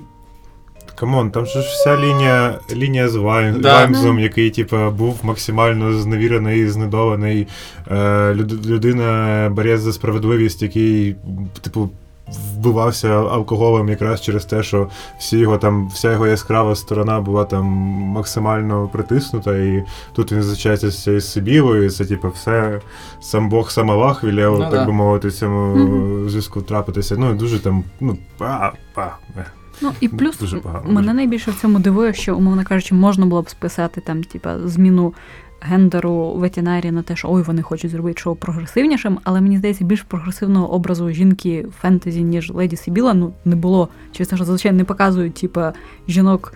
Come 0.96 1.16
on, 1.16 1.31
там 1.31 1.46
же 1.46 1.62
ж 1.62 1.67
вся 1.67 1.98
лінія, 1.98 2.60
лінія 2.75 3.10
з 3.10 3.15
Вайм, 3.15 3.62
Да. 3.62 3.75
Ваймзом, 3.75 4.19
який 4.19 4.50
типу, 4.50 4.91
був 4.91 5.19
максимально 5.24 5.93
зневірений, 5.93 6.67
знедолений. 6.67 7.48
Е, 7.91 8.34
люд, 8.34 8.65
людина 8.65 9.50
борець 9.53 9.77
за 9.77 9.93
справедливість, 9.93 10.62
який, 10.62 11.15
типу, 11.62 11.89
вбивався 12.29 13.07
алкоголем 13.10 13.89
якраз 13.89 14.22
через 14.22 14.46
те, 14.46 14.63
що 14.63 14.88
всі 15.19 15.38
його 15.38 15.57
там, 15.57 15.88
вся 15.88 16.12
його 16.12 16.27
яскрава 16.27 16.75
сторона 16.75 17.22
була 17.22 17.46
там 17.46 17.65
максимально 17.65 18.88
притиснута, 18.88 19.57
і 19.57 19.84
тут 20.13 20.31
він 20.31 20.41
зустрічається 20.43 20.89
з 20.91 21.03
цією 21.03 21.22
Сибілою, 21.22 21.84
і 21.86 21.89
це 21.89 22.05
типу 22.05 22.29
все 22.29 22.81
сам 23.22 23.50
Бог, 23.50 23.72
сам 23.72 23.91
Аллах 23.91 24.24
віляв, 24.24 24.53
Ну, 24.53 24.60
так 24.60 24.72
да. 24.72 24.86
би 24.86 24.91
мовити, 24.93 25.27
в 25.27 25.34
цьому 25.34 25.75
Мгм. 25.75 26.29
зв'язку 26.29 26.62
трапитися. 26.62 27.15
Ну, 27.19 27.34
дуже 27.36 27.60
там, 27.60 27.84
ну, 28.00 28.17
па, 28.38 28.74
па. 28.93 29.17
е. 29.38 29.46
Ну 29.81 29.91
і 30.00 30.07
плюс 30.07 30.39
Дуже 30.39 30.57
погано, 30.57 30.81
мене 30.88 31.01
дуже. 31.01 31.13
найбільше 31.13 31.51
в 31.51 31.55
цьому 31.55 31.79
дивує, 31.79 32.13
що, 32.13 32.36
умовно 32.38 32.63
кажучи, 32.63 32.96
можна 32.96 33.25
було 33.25 33.41
б 33.41 33.50
списати 33.50 34.01
там, 34.01 34.24
типа, 34.24 34.60
зміну 34.67 35.13
гендеру 35.61 36.33
ветеринарії 36.33 36.91
на 36.91 37.01
те, 37.01 37.15
що 37.15 37.31
ой, 37.31 37.41
вони 37.41 37.61
хочуть 37.61 37.91
зробити 37.91 38.19
шоу 38.19 38.35
прогресивнішим, 38.35 39.19
але 39.23 39.41
мені 39.41 39.57
здається, 39.57 39.85
більш 39.85 40.01
прогресивного 40.01 40.73
образу 40.73 41.09
жінки 41.09 41.65
в 41.69 41.81
фентезі, 41.81 42.23
ніж 42.23 42.51
леді 42.51 42.75
Сибіла, 42.75 43.13
ну 43.13 43.33
не 43.45 43.55
було. 43.55 43.89
Через 44.11 44.27
те, 44.27 44.35
що 44.35 44.45
зазвичай 44.45 44.71
не 44.71 44.83
показують, 44.83 45.33
типа, 45.33 45.73
жінок. 46.07 46.53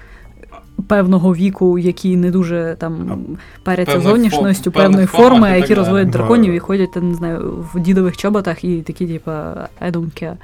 Певного 0.88 1.36
віку, 1.36 1.78
які 1.78 2.18
не 2.18 2.32
дуже 2.32 2.76
там 2.80 3.22
паряться 3.64 4.02
зовнішністю, 4.02 4.72
певної 4.72 5.06
форми, 5.06 5.52
які 5.52 5.74
розводять 5.74 6.10
драконів 6.10 6.54
і 6.54 6.60
ходять, 6.60 6.96
не 6.96 7.14
знаю, 7.14 7.66
в 7.74 7.80
дідових 7.80 8.18
чоботах 8.18 8.64
і 8.64 8.82
такі, 8.82 9.08
типа, 9.08 9.68
I 9.82 9.92
don't 9.92 10.24
care. 10.24 10.36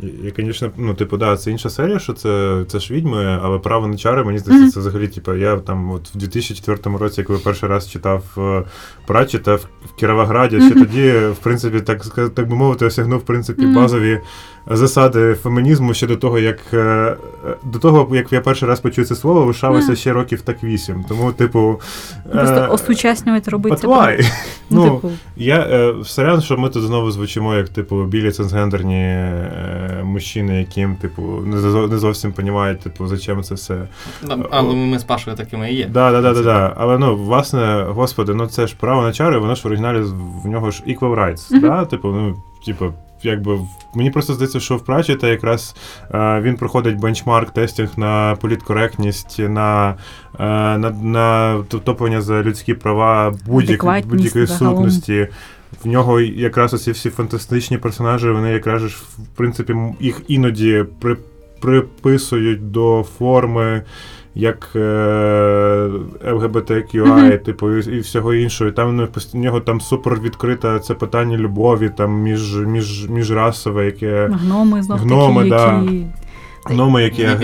І, 0.00 0.32
звісно, 0.36 0.70
ну, 0.76 0.94
типу, 0.94 1.16
да, 1.16 1.36
це 1.36 1.50
інша 1.50 1.70
серія, 1.70 1.98
що 1.98 2.12
це, 2.12 2.64
це 2.68 2.78
ж 2.80 2.94
відьми, 2.94 3.38
але 3.42 3.58
право 3.58 3.86
на 3.86 3.96
чари, 3.96 4.24
мені 4.24 4.38
здається, 4.38 4.70
це 4.70 4.80
взагалі, 4.80 5.08
типу, 5.08 5.34
я 5.34 5.56
там 5.56 5.90
от 5.90 6.08
в 6.14 6.18
2004 6.18 6.96
році, 6.96 7.22
коли 7.22 7.38
перший 7.38 7.68
раз 7.68 7.90
читав 7.90 8.24
е, 8.38 8.62
Пратчета 9.06 9.54
в, 9.54 9.66
в 9.84 9.92
Кіровограді, 9.96 10.60
ще 10.60 10.70
тоді, 10.70 11.12
в 11.12 11.36
принципі, 11.42 11.80
так, 11.80 12.04
так 12.34 12.48
би 12.48 12.56
мовити, 12.56 12.86
осягнув 12.86 13.18
в 13.20 13.24
принципі 13.24 13.66
базові 13.66 14.20
засади 14.66 15.34
фемінізму 15.34 15.94
ще 15.94 16.06
до 16.06 16.16
того, 16.16 16.38
як 16.38 16.58
е, 16.72 16.76
е, 16.78 17.16
до 17.64 17.78
того, 17.78 18.16
як 18.16 18.32
я 18.32 18.40
перший 18.40 18.68
раз 18.68 18.80
почув 18.80 19.06
це 19.06 19.14
слово, 19.14 19.44
лишалося 19.44 19.96
ще 19.96 20.12
років 20.12 20.40
так 20.40 20.64
вісім. 20.64 21.04
Тому, 21.08 21.32
типу. 21.32 21.80
Просто 22.32 22.54
е, 22.54 22.66
осучаснювати 22.66 23.50
робити. 23.50 23.76
Ну, 23.82 23.96
Ну, 24.70 24.84
типу, 24.84 25.10
Я 25.36 25.60
е, 25.60 25.94
сорян, 26.04 26.40
що 26.40 26.56
ми 26.56 26.68
тут 26.68 26.82
знову 26.82 27.10
звучимо 27.10 27.54
як 27.54 27.68
типу 27.68 28.04
білі 28.04 28.30
цензгендерні 28.30 29.04
е, 29.04 29.91
мужчини, 30.04 30.58
яким, 30.58 30.96
типу, 30.96 31.22
не, 31.22 31.56
не 31.88 31.98
зовсім 31.98 32.34
розуміють, 32.36 32.80
типу, 32.80 33.06
зачем 33.06 33.42
це 33.42 33.54
все. 33.54 33.88
Але 34.50 34.74
ми 34.74 34.98
з 34.98 35.04
Пашою 35.04 35.36
такими 35.36 35.72
і 35.72 35.74
є. 35.74 35.86
Да, 35.86 36.12
да, 36.12 36.20
да, 36.20 36.32
да, 36.32 36.42
да. 36.42 36.74
Але 36.76 36.98
ну, 36.98 37.16
власне, 37.16 37.86
господи, 37.88 38.34
ну 38.34 38.46
це 38.46 38.66
ж 38.66 38.76
право 38.80 39.02
на 39.02 39.12
чари, 39.12 39.38
воно 39.38 39.54
ж 39.54 39.62
в 39.64 39.66
оригіналі 39.66 40.00
в 40.44 40.46
нього 40.46 40.70
ж 40.70 40.82
equal 40.86 41.14
rights. 41.14 41.60
Да? 41.60 41.84
Типу, 41.84 42.08
ну, 42.08 42.42
типу, 42.66 42.92
якби 43.22 43.58
мені 43.94 44.10
просто 44.10 44.34
здається, 44.34 44.60
що 44.60 44.76
в 44.76 44.84
Пратчета 44.84 45.28
якраз 45.28 45.76
е, 46.14 46.40
він 46.40 46.56
проходить 46.56 46.98
бенчмарк 46.98 47.50
тестінг 47.50 47.90
на 47.96 48.36
політкоректність, 48.40 49.38
на, 49.38 49.94
е, 50.40 50.44
на, 50.78 50.90
на 50.90 51.56
топування 51.68 52.20
за 52.20 52.42
людські 52.42 52.74
права 52.74 53.34
будь-якої 53.46 54.46
загалом. 54.46 54.76
сутності. 54.76 55.28
В 55.84 55.88
нього 55.88 56.20
якраз 56.20 56.74
оці 56.74 56.90
всі 56.90 57.10
фантастичні 57.10 57.78
персонажі, 57.78 58.28
вони 58.28 58.50
якраз 58.50 58.82
в 58.92 59.26
принципі, 59.36 59.74
їх 60.00 60.20
іноді 60.28 60.84
при, 61.00 61.16
приписують 61.60 62.70
до 62.70 63.04
форми 63.18 63.82
як 64.34 64.70
е, 64.76 64.78
ЛГБТQI, 66.32 67.06
Мгм. 67.06 67.38
типу, 67.38 67.76
і, 67.76 67.96
і 67.96 68.00
всього 68.00 68.34
іншого. 68.34 68.70
І 68.70 68.72
там 68.72 69.08
в 69.32 69.36
нього 69.36 69.60
там 69.60 69.80
супер 69.80 70.20
відкрите 70.20 70.78
це 70.78 70.94
питання 70.94 71.36
любові, 71.36 71.90
там 71.96 72.12
між, 72.12 72.56
між, 72.56 73.08
міжрасове, 73.08 73.84
яке 73.84 74.30
гноми 74.32 74.82
знов 74.82 74.98
Гноми, 74.98 75.50
такі, 75.50 75.50
да. 75.50 75.82
які. 75.82 76.06
Гноми, 76.66 77.02
які 77.02 77.22
Не 77.26 77.34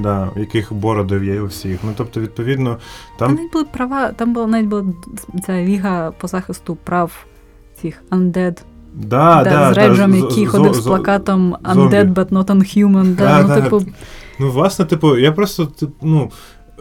да, 0.00 0.30
яких 0.36 0.72
бородив 0.72 1.24
є 1.24 1.40
у 1.40 1.46
всіх. 1.46 1.78
Ну 1.84 1.90
тобто, 1.96 2.20
відповідно, 2.20 2.70
Там 3.18 3.28
там 3.28 3.34
навіть 3.36 3.52
були 3.52 3.64
права, 3.64 4.12
там 4.12 4.32
була 4.34 4.46
навіть 4.46 4.66
була 4.68 4.84
ця 5.46 5.62
ліга 5.62 6.10
по 6.10 6.28
захисту 6.28 6.76
прав 6.84 7.26
цих 7.82 8.02
undead, 8.10 8.58
да, 8.94 9.44
да, 9.44 9.50
да, 9.50 9.74
з 9.74 9.76
Реджем, 9.76 10.10
да, 10.12 10.16
який 10.18 10.46
з- 10.46 10.48
ходив 10.50 10.74
з- 10.74 10.82
з 10.82 10.86
плакатом. 10.86 11.56
Undead, 11.64 12.14
but 12.14 12.28
not 12.28 12.44
unhuman. 12.46 13.14
Да, 13.14 13.24
Да, 13.24 13.42
ну, 13.42 13.48
да. 13.48 13.60
типу, 13.60 13.82
Ну, 14.38 14.50
власне, 14.50 14.84
типу, 14.84 15.16
я 15.16 15.32
просто, 15.32 15.66
типу, 15.66 15.92
ну. 16.02 16.30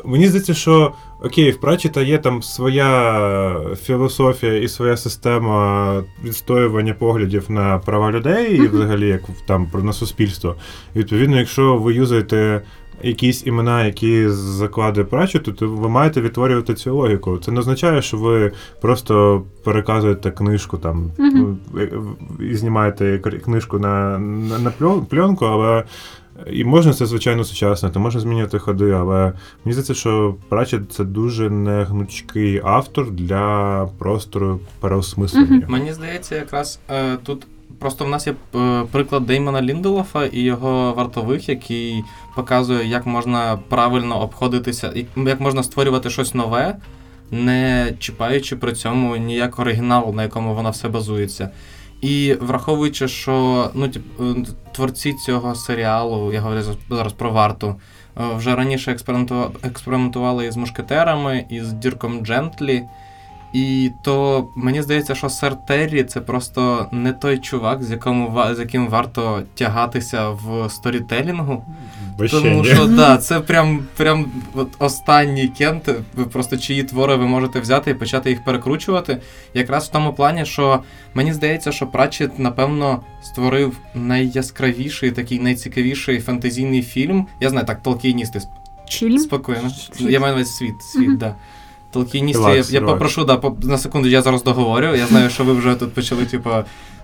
Мені 0.05 0.27
здається, 0.27 0.53
що 0.53 0.93
окей, 1.25 1.51
в 1.51 1.59
Пратчета 1.59 2.01
є 2.01 2.17
там 2.17 2.41
своя 2.41 3.59
філософія 3.81 4.57
і 4.57 4.67
своя 4.67 4.97
система 4.97 6.03
відстоювання 6.23 6.93
поглядів 6.93 7.51
на 7.51 7.79
права 7.79 8.11
людей, 8.11 8.57
і 8.57 8.67
взагалі 8.67 9.07
як 9.07 9.21
там 9.47 9.67
на 9.83 9.93
суспільство. 9.93 10.55
І, 10.95 10.99
відповідно, 10.99 11.37
якщо 11.37 11.77
ви 11.77 11.93
юзаєте 11.93 12.61
якісь 13.03 13.47
імена, 13.47 13.85
які 13.85 14.29
закладує 14.29 15.05
Пратчету, 15.05 15.51
то 15.51 15.67
ви 15.67 15.89
маєте 15.89 16.21
відтворювати 16.21 16.73
цю 16.73 16.95
логіку. 16.95 17.37
Це 17.37 17.51
не 17.51 17.59
означає, 17.59 18.01
що 18.01 18.17
ви 18.17 18.51
просто 18.81 19.43
переказуєте 19.63 20.31
книжку 20.31 20.77
там 20.77 21.11
і 22.39 22.55
знімаєте 22.55 23.17
книжку 23.17 23.79
на, 23.79 24.19
на, 24.19 24.59
на 24.59 24.71
пленку, 25.09 25.45
але. 25.45 25.83
І 26.51 26.63
можна 26.63 26.93
це, 26.93 27.05
звичайно, 27.05 27.43
сучаснити, 27.43 27.99
можна 27.99 28.21
змінювати 28.21 28.59
ходи, 28.59 28.91
але 28.91 29.33
мені 29.65 29.73
здається, 29.73 29.93
що 29.93 30.35
Пратчет 30.49 30.91
це 30.91 31.03
дуже 31.03 31.49
негнучкий 31.49 32.61
автор 32.63 33.11
для 33.11 33.87
простору 33.97 34.59
переосмислення. 34.79 35.57
Мгм. 35.57 35.63
Мені 35.67 35.93
здається, 35.93 36.35
якраз 36.35 36.79
е, 36.89 37.17
тут 37.17 37.47
просто 37.79 38.05
в 38.05 38.09
нас 38.09 38.27
є 38.27 38.33
е, 38.55 38.83
приклад 38.91 39.25
Деймона 39.25 39.61
Лінделофа 39.61 40.25
і 40.25 40.39
його 40.39 40.93
вартових, 40.93 41.49
який 41.49 42.03
показує, 42.35 42.87
як 42.87 43.05
можна 43.05 43.59
правильно 43.69 44.21
обходитися, 44.21 44.91
і 44.95 45.05
як 45.15 45.39
можна 45.39 45.63
створювати 45.63 46.09
щось 46.09 46.33
нове, 46.33 46.75
не 47.31 47.93
чіпаючи 47.99 48.55
при 48.55 48.73
цьому 48.73 49.15
ніяк 49.15 49.59
оригінал, 49.59 50.13
на 50.15 50.23
якому 50.23 50.55
воно 50.55 50.69
все 50.69 50.89
базується. 50.89 51.49
І 52.01 52.33
враховуючи, 52.41 53.07
що 53.07 53.69
ну, 53.73 53.87
тип, 53.87 54.03
е, 54.19 54.23
творці 54.71 55.13
цього 55.25 55.55
серіалу, 55.55 56.33
я 56.33 56.41
говорю 56.41 56.61
за- 56.61 56.75
зараз 56.95 57.13
про 57.13 57.31
варту, 57.31 57.75
е, 58.17 58.35
вже 58.37 58.55
раніше 58.55 58.91
експериментува- 58.91 59.49
експериментували 59.63 60.45
із 60.45 60.57
мушкетерами, 60.57 61.45
із 61.49 61.73
Дірком 61.73 62.25
Джентлі. 62.25 62.83
І 63.55 63.91
то 64.01 64.47
мені 64.55 64.81
здається, 64.81 65.15
що 65.15 65.29
сер 65.29 65.55
Террі 65.65 66.03
це 66.03 66.21
просто 66.21 66.87
не 66.91 67.13
той 67.13 67.37
чувак, 67.37 67.83
з 67.83 67.91
якому 67.91 68.43
з 68.55 68.59
яким 68.59 68.87
варто 68.87 69.43
тягатися 69.53 70.29
в 70.29 70.69
сторітелінгу. 70.69 71.63
Вообще 72.17 72.37
Тому 72.41 72.61
ні. 72.61 72.65
що 72.65 72.85
да, 72.85 73.17
це 73.17 73.39
прям 73.39 73.79
прям 73.97 74.25
от 74.53 74.67
останній 74.79 75.47
кент, 75.47 75.89
просто 76.31 76.57
чиї 76.57 76.83
твори 76.83 77.15
ви 77.15 77.27
можете 77.27 77.59
взяти 77.59 77.91
і 77.91 77.93
почати 77.93 78.29
їх 78.29 78.43
перекручувати. 78.43 79.21
Якраз 79.53 79.87
в 79.87 79.91
тому 79.91 80.13
плані, 80.13 80.45
що 80.45 80.83
мені 81.13 81.33
здається, 81.33 81.71
що 81.71 81.87
Пратчет, 81.87 82.39
напевно, 82.39 83.01
створив 83.23 83.77
найяскравіший, 83.93 85.11
такий 85.11 85.39
найцікавіший 85.39 86.19
фентезійний 86.19 86.81
фільм. 86.81 87.27
Я 87.41 87.49
знаю, 87.49 87.65
так, 87.65 87.83
толкіністи 87.83 88.41
Фільм? 88.89 89.19
Спокійно. 89.19 89.71
Я 89.99 90.19
маю 90.19 90.33
на 90.33 90.39
увазі 90.39 90.51
світ, 90.51 90.81
світ, 90.81 91.07
Мгм. 91.07 91.17
да. 91.17 91.35
Толкіністи, 91.99 92.41
я, 92.41 92.55
я 92.73 92.79
попрошу, 92.93 93.23
да, 93.25 93.37
по, 93.37 93.57
на 93.63 93.77
секунду, 93.77 94.07
я 94.07 94.21
зараз 94.21 94.43
договорю. 94.43 94.95
Я 94.95 95.05
знаю, 95.07 95.29
що 95.29 95.43
ви 95.43 95.53
вже 95.53 95.75
тут 95.75 95.93
почали, 95.93 96.25
типу, 96.25 96.49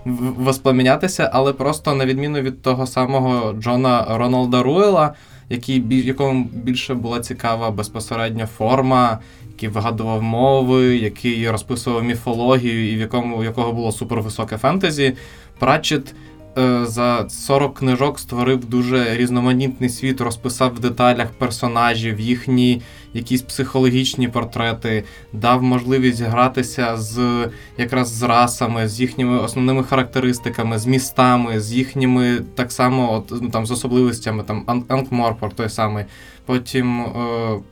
в- 0.04 0.42
воспламенятися, 0.44 1.30
але 1.32 1.52
просто 1.52 1.94
на 1.94 2.06
відміну 2.06 2.40
від 2.40 2.62
того 2.62 2.86
самого 2.86 3.52
Джона 3.52 4.06
Роналда 4.10 4.62
Руела, 4.62 5.14
який, 5.50 6.06
якому 6.06 6.48
більше 6.52 6.94
була 6.94 7.20
цікава 7.20 7.70
безпосередньо 7.70 8.46
форма, 8.46 9.18
який 9.48 9.68
вигадував 9.68 10.22
мови, 10.22 10.96
який 10.96 11.50
розписував 11.50 12.04
міфологію, 12.04 12.92
і 12.92 12.96
в 12.96 13.00
якому 13.00 13.36
в 13.38 13.44
якого 13.44 13.72
було 13.72 13.92
супервисоке 13.92 14.56
фентезі. 14.56 15.12
Пратчет 15.58 16.14
е, 16.58 16.86
за 16.86 17.28
40 17.28 17.74
книжок 17.78 18.18
створив 18.18 18.64
дуже 18.64 19.16
різноманітний 19.16 19.88
світ, 19.90 20.20
розписав 20.20 20.74
в 20.74 20.78
деталях 20.80 21.28
персонажів, 21.38 22.20
їхні 22.20 22.82
якісь 23.14 23.42
психологічні 23.42 24.28
портрети, 24.28 25.04
дав 25.32 25.62
можливість 25.62 26.22
гратися 26.22 26.96
з 26.96 27.48
якраз 27.78 28.08
з 28.08 28.22
расами, 28.22 28.88
з 28.88 29.00
їхніми 29.00 29.38
основними 29.38 29.82
характеристиками, 29.82 30.78
з 30.78 30.86
містами, 30.86 31.60
з 31.60 31.72
їхніми 31.72 32.40
так 32.54 32.72
само, 32.72 33.12
от, 33.12 33.42
ну, 33.42 33.50
там 33.50 33.66
з 33.66 33.70
особливостями, 33.70 34.42
там 34.42 34.84
Анкморпор 34.88 35.52
той 35.52 35.68
самий. 35.68 36.04
Потім, 36.46 37.00
е, 37.00 37.06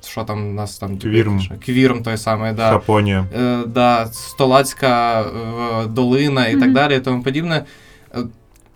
що 0.04 0.24
там 0.24 0.48
у 0.48 0.52
нас 0.52 0.78
там 0.78 0.98
Квірм. 0.98 1.40
Квірм 1.64 2.02
той 2.02 2.16
самий, 2.16 2.52
да. 2.52 2.72
Японія. 2.72 3.26
Е, 3.36 3.62
да, 3.66 4.06
Столацька 4.06 5.20
е, 5.20 5.86
долина 5.86 6.46
і 6.46 6.56
так 6.56 6.72
далі, 6.72 6.96
і 6.96 7.00
тому 7.00 7.22
подібне. 7.22 7.64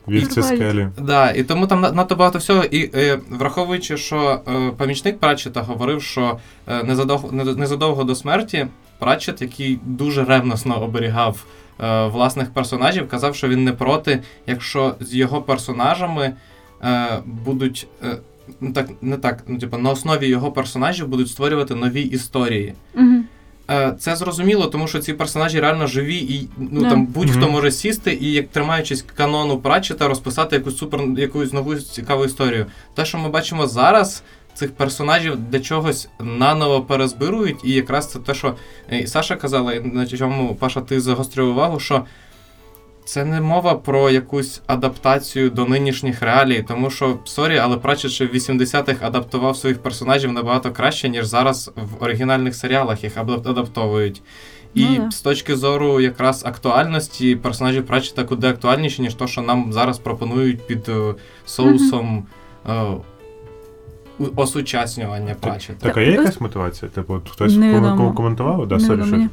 Вівці 0.09 0.43
скелі. 0.43 0.89
Да, 0.99 1.31
і 1.31 1.43
тому 1.43 1.67
там 1.67 1.81
надто 1.81 2.17
багато 2.17 2.39
всього. 2.39 2.65
І 2.65 2.91
е, 2.95 3.19
враховуючи, 3.31 3.97
що 3.97 4.41
е, 4.49 4.71
помічник 4.77 5.19
Пратчета 5.19 5.63
говорив, 5.63 6.03
що 6.03 6.39
е, 6.69 6.83
незадовго, 6.83 7.33
незадовго 7.33 8.05
до 8.05 8.15
смерті 8.15 8.67
Пратчет, 8.99 9.43
який 9.43 9.79
дуже 9.85 10.25
ревносно 10.25 10.83
оберігав 10.83 11.45
е, 11.81 12.07
власних 12.07 12.51
персонажів, 12.51 13.09
казав, 13.09 13.35
що 13.35 13.49
він 13.49 13.65
не 13.65 13.73
проти, 13.73 14.23
якщо 14.47 14.95
з 15.01 15.15
його 15.15 15.43
персонажами 15.43 16.33
е, 16.83 17.07
будуть. 17.27 17.87
Е, 18.05 18.17
ну, 18.61 18.73
так, 18.73 18.89
не 19.03 19.17
так, 19.17 19.43
ну, 19.47 19.59
типу, 19.59 19.79
на 19.79 19.91
основі 19.91 20.29
його 20.29 20.53
персонажів 20.53 21.09
будуть 21.09 21.29
створювати 21.29 21.75
нові 21.75 22.03
історії. 22.03 22.75
Угу. 22.95 23.24
Е, 23.71 23.95
Це 23.99 24.17
зрозуміло, 24.17 24.67
тому 24.67 24.89
що 24.89 24.99
ці 24.99 25.13
персонажі 25.13 25.61
реально 25.61 25.87
живі, 25.87 26.17
і 26.17 26.49
ну 26.59 26.81
yeah. 26.81 26.89
там 26.89 27.07
будь-хто 27.07 27.41
Мгм. 27.41 27.51
може 27.51 27.71
сісти 27.71 28.19
і, 28.21 28.33
як 28.33 28.49
тримаючись 28.49 29.05
канону 29.17 29.59
Пратчета, 29.59 30.09
розписати 30.09 30.57
якусь 30.57 30.79
супер 30.79 31.01
якусь 31.19 31.53
нову 31.53 31.75
цікаву 31.75 32.25
історію. 32.25 32.67
Те, 32.95 33.05
що 33.05 33.19
ми 33.19 33.29
бачимо 33.29 33.67
зараз, 33.67 34.23
цих 34.55 34.73
персонажів 34.73 35.37
для 35.51 35.61
чогось 35.61 36.09
наново 36.21 36.81
перезбирують, 36.83 37.57
і 37.65 37.73
якраз 37.73 38.11
це 38.11 38.19
те, 38.19 38.35
що 38.35 38.55
е, 38.93 38.99
і 38.99 39.07
Саша 39.07 39.37
казала, 39.37 39.73
і 39.73 39.81
на 39.81 40.07
чому 40.07 40.55
Паша, 40.55 40.81
ти 40.81 41.01
загострив 41.01 41.49
увагу, 41.49 41.81
що. 41.81 42.05
Це 43.05 43.25
не 43.25 43.41
мова 43.41 43.75
про 43.75 44.11
якусь 44.11 44.63
адаптацію 44.67 45.51
до 45.51 45.65
нинішніх 45.67 46.23
реалій, 46.23 46.65
тому 46.69 46.91
що, 46.91 47.19
sorry, 47.25 47.59
але 47.59 47.77
Пратчет 47.77 48.11
ще 48.11 48.27
в 48.27 48.35
80-х 48.35 49.07
адаптував 49.07 49.57
своїх 49.57 49.83
персонажів 49.83 50.33
набагато 50.33 50.73
краще, 50.73 51.09
ніж 51.09 51.27
зараз 51.27 51.73
в 51.77 52.05
оригінальних 52.05 52.55
серіалах 52.55 53.05
їх 53.05 53.17
адап- 53.17 53.49
адаптовують. 53.51 54.23
І 54.75 54.85
Ну 54.85 55.05
да. 55.05 55.11
з 55.11 55.21
точки 55.21 55.57
зору 55.57 56.01
якраз 56.01 56.45
актуальності 56.47 57.37
персонажі 57.37 57.81
Пратчета 57.81 58.25
куди 58.25 58.47
актуальніші, 58.49 59.03
ніж 59.03 59.15
то, 59.15 59.27
що 59.27 59.43
нам 59.43 59.73
зараз 59.73 59.99
пропонують 59.99 60.67
під 60.67 60.89
е, 60.89 61.15
соусом 61.45 62.27
у- 62.69 62.71
осучаснювання 64.37 65.35
Пратчета. 65.41 65.79
Так, 65.87 65.97
а 65.97 66.01
є 66.01 66.11
якась 66.11 66.41
мотивація? 66.41 66.91
Типу, 66.91 67.15
от 67.15 67.29
хтось 67.31 67.57
Невідомо. 67.57 67.87
ком- 67.87 67.99
ком- 67.99 68.15
коментував? 68.15 68.69
Да, 68.69 68.81
sorry, 68.81 69.03
що. 69.07 69.29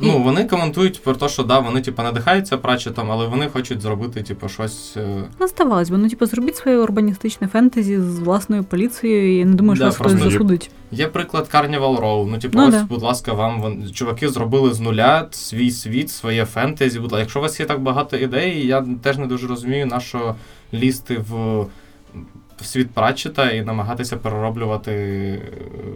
Ну, 0.00 0.18
вони 0.22 0.44
коментують 0.44 1.02
про 1.02 1.14
те, 1.14 1.28
що 1.28 1.42
да, 1.42 1.58
вони 1.58 1.80
типу, 1.80 2.02
надихаються 2.02 2.56
Пратчетом, 2.58 3.10
але 3.10 3.26
вони 3.26 3.48
хочуть 3.48 3.80
зробити, 3.80 4.22
типу, 4.22 4.48
щось. 4.48 4.94
е, 4.96 5.24
Ну, 5.40 5.46
здавалось 5.48 5.90
би, 5.90 5.98
ну 5.98 6.08
типу, 6.08 6.26
зробіть 6.26 6.56
своє 6.56 6.76
урбаністичне 6.78 7.48
фентезі 7.48 8.00
з 8.00 8.18
власною 8.18 8.64
поліцією, 8.64 9.32
і 9.34 9.36
я 9.38 9.44
не 9.44 9.54
думаю, 9.54 9.76
що 9.76 9.84
Да, 9.84 9.88
вас 9.88 9.96
хтось 9.96 10.12
засудить. 10.12 10.70
Є 10.92 11.06
приклад 11.06 11.48
Carnival 11.54 12.00
Row. 12.00 12.26
Ну, 12.30 12.38
типу, 12.38 12.58
Ну, 12.58 12.64
ось, 12.68 12.74
да. 12.74 12.86
будь 12.90 13.02
ласка, 13.02 13.32
вам 13.32 13.60
вон- 13.60 13.90
чуваки 13.92 14.28
зробили 14.28 14.72
з 14.72 14.80
нуля 14.80 15.28
свій 15.30 15.70
світ, 15.70 16.10
своє 16.10 16.44
фентезі. 16.44 17.00
Будь 17.00 17.12
ласка, 17.12 17.20
якщо 17.20 17.38
у 17.38 17.42
вас 17.42 17.60
є 17.60 17.66
так 17.66 17.80
багато 17.80 18.16
ідей, 18.16 18.66
я 18.66 18.84
теж 19.02 19.18
не 19.18 19.26
дуже 19.26 19.46
розумію, 19.46 19.86
на 19.86 20.00
що 20.00 20.34
лізти 20.74 21.24
в, 21.30 21.64
в 22.62 22.66
світ 22.66 22.90
Пратчета 22.90 23.50
і 23.50 23.62
намагатися 23.62 24.16
перероблювати 24.16 24.92
е, 24.92 25.40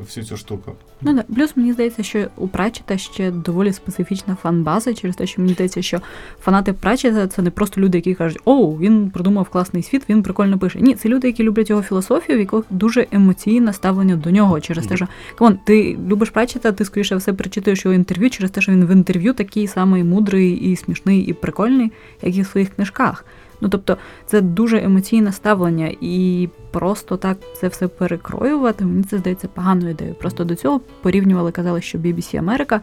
всю 0.00 0.26
цю 0.26 0.36
штуку. 0.36 0.72
Ну 1.00 1.14
да. 1.14 1.22
Плюс 1.34 1.56
мені 1.56 1.72
здається, 1.72 2.02
що 2.02 2.26
у 2.36 2.48
Пратчета 2.48 2.98
ще 2.98 3.30
доволі 3.30 3.72
специфічна 3.72 4.36
фан-база, 4.42 4.94
через 4.94 5.16
те, 5.16 5.26
що 5.26 5.42
мені 5.42 5.54
здається, 5.54 5.82
що 5.82 6.00
фанати 6.40 6.72
Пратчета 6.72 7.28
це 7.28 7.42
не 7.42 7.50
просто 7.50 7.80
люди, 7.80 7.98
які 7.98 8.14
кажуть, 8.14 8.40
оу, 8.44 8.78
він 8.78 9.10
придумав 9.10 9.48
класний 9.48 9.82
світ, 9.82 10.02
він 10.08 10.22
прикольно 10.22 10.58
пише. 10.58 10.80
Ні, 10.80 10.94
це 10.94 11.08
люди, 11.08 11.26
які 11.26 11.42
люблять 11.42 11.70
його 11.70 11.82
філософію, 11.82 12.38
в 12.38 12.40
яких 12.40 12.62
дуже 12.70 13.06
емоційне 13.12 13.72
ставлення 13.72 14.16
до 14.16 14.30
нього. 14.30 14.60
Через 14.60 14.86
те, 14.86 14.96
що 14.96 15.08
come 15.38 15.50
on, 15.50 15.58
ти 15.64 15.98
любиш 16.08 16.30
Пратчета, 16.30 16.72
ти 16.72 16.84
скоріше 16.84 17.16
все 17.16 17.32
перечитуєш 17.32 17.84
його 17.84 17.94
інтерв'ю, 17.94 18.30
через 18.30 18.50
те, 18.50 18.60
що 18.60 18.72
він 18.72 18.86
в 18.86 18.90
інтерв'ю 18.90 19.32
такий 19.32 19.66
самий 19.66 20.04
мудрий 20.04 20.52
і 20.52 20.76
смішний, 20.76 21.20
і 21.20 21.32
прикольний, 21.32 21.92
як 22.22 22.36
і 22.36 22.42
в 22.42 22.46
своїх 22.46 22.74
книжках. 22.74 23.24
Ну 23.60 23.68
тобто, 23.68 23.96
це 24.26 24.40
дуже 24.40 24.82
емоційне 24.82 25.32
ставлення, 25.32 25.94
і 26.00 26.48
просто 26.70 27.16
так 27.16 27.38
це 27.60 27.68
все 27.68 27.88
перекроювати, 27.88 28.84
мені 28.84 29.02
це 29.02 29.18
здається 29.18 29.48
поганою 29.48 29.90
ідеєю. 29.90 30.16
Просто 30.16 30.44
до 30.44 30.54
цього 30.54 30.80
порівнювали, 31.02 31.52
казали, 31.52 31.80
що 31.80 31.98
BBC 31.98 32.38
Америка 32.38 32.80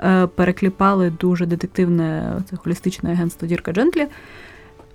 е, 0.00 0.26
перекліпали 0.26 1.12
дуже 1.20 1.46
детективне 1.46 2.38
це 2.50 2.56
холістичне 2.56 3.12
агентство 3.12 3.48
Дірка 3.48 3.72
Джентлі. 3.72 4.06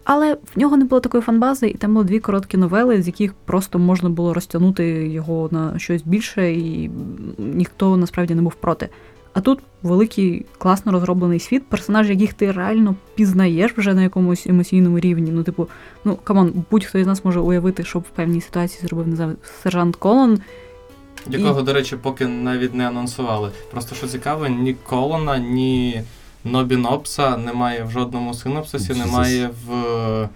Але 0.03 0.33
в 0.33 0.59
нього 0.59 0.77
не 0.77 0.85
було 0.85 0.99
такої 0.99 1.21
фанбази, 1.23 1.67
і 1.67 1.73
там 1.73 1.93
було 1.93 2.03
дві 2.03 2.19
короткі 2.19 2.57
новели, 2.57 3.01
з 3.01 3.07
яких 3.07 3.33
просто 3.33 3.79
можна 3.79 4.09
було 4.09 4.33
розтягнути 4.33 5.07
його 5.07 5.49
на 5.51 5.79
щось 5.79 6.01
більше, 6.03 6.51
і 6.51 6.91
ніхто 7.37 7.97
насправді 7.97 8.35
не 8.35 8.41
був 8.41 8.55
проти. 8.55 8.89
А 9.33 9.41
тут 9.41 9.59
великий, 9.83 10.45
класно 10.57 10.91
розроблений 10.91 11.39
світ, 11.39 11.63
персонажі, 11.69 12.13
яких 12.13 12.33
ти 12.33 12.51
реально 12.51 12.95
пізнаєш 13.15 13.71
вже 13.77 13.93
на 13.93 14.01
якомусь 14.03 14.47
емоційному 14.47 14.99
рівні. 14.99 15.31
Ну, 15.31 15.43
типу, 15.43 15.67
ну 16.05 16.15
come 16.23 16.40
on, 16.40 16.53
будь-хто 16.71 16.97
із 16.99 17.07
нас 17.07 17.25
може 17.25 17.39
уявити, 17.39 17.83
що 17.83 17.99
б 17.99 18.01
в 18.01 18.15
певній 18.15 18.41
ситуації 18.41 18.87
зробив 18.87 19.07
не 19.07 19.15
знаю, 19.15 19.35
сержант 19.63 19.95
Колон. 19.95 20.39
Якого, 21.29 21.61
до 21.61 21.73
речі, 21.73 21.95
поки 22.01 22.27
навіть 22.27 22.73
не 22.75 22.87
анонсували. 22.87 23.49
Просто 23.71 23.95
що 23.95 24.07
цікаво, 24.07 24.47
ні 24.47 24.75
Колона, 24.83 25.37
ні 25.37 26.01
Нобі 26.45 26.75
Нопса 26.75 27.37
немає 27.37 27.83
в 27.83 27.91
жодному 27.91 28.33
синопсисі, 28.33 28.93
немає 28.93 29.49
в. 29.67 29.73
е, 29.73 30.29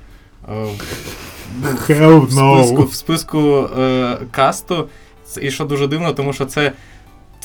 в- 1.62 1.76
в 2.20 2.34
списку, 2.65 2.84
в 2.84 2.93
списку 2.93 3.39
е, 3.80 4.17
касту. 4.32 4.88
І 5.41 5.52
що 5.52 5.65
дуже 5.65 5.88
дивно, 5.88 6.12
тому 6.13 6.34
що 6.34 6.46
це, 6.46 6.72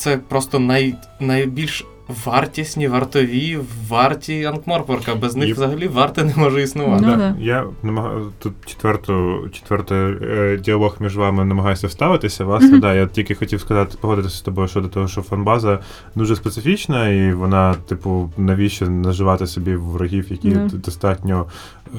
це 0.00 0.16
просто 0.28 0.58
най, 0.58 0.94
найбільш 1.20 1.86
вартісні, 2.24 2.88
вартові, 2.88 3.58
варті 3.88 4.44
Анкморпорка. 4.44 5.14
Без 5.14 5.36
них 5.36 5.48
І- 5.48 5.52
взагалі 5.52 5.88
варти 5.88 6.24
не 6.24 6.32
може 6.36 6.62
існувати. 6.62 7.04
Ну, 7.06 7.10
Да. 7.10 7.16
да. 7.16 7.36
Я 7.40 7.64
намагаю 7.82 8.32
тут 8.38 8.52
четверту, 8.66 9.48
четвертий 9.52 9.98
е, 10.22 10.56
діалог 10.64 10.96
між 11.00 11.16
вами 11.16 11.44
намагаюся 11.44 11.86
вставитися. 11.86 12.44
Власне, 12.44 12.68
Мгм. 12.68 12.80
да, 12.80 12.94
я 12.94 13.06
тільки 13.06 13.34
хотів 13.34 13.60
сказати, 13.60 13.98
погодитися 14.00 14.36
з 14.36 14.40
тобою 14.40 14.68
щодо 14.68 14.88
того, 14.88 15.08
що 15.08 15.22
фанбаза 15.22 15.78
дуже 16.14 16.36
специфічна, 16.36 17.08
і 17.08 17.32
вона, 17.32 17.74
типу, 17.74 18.30
навіщо 18.36 18.90
наживати 18.90 19.46
собі 19.46 19.76
ворогів, 19.76 20.26
які 20.30 20.50
д- 20.50 20.68
достатньо. 20.72 21.46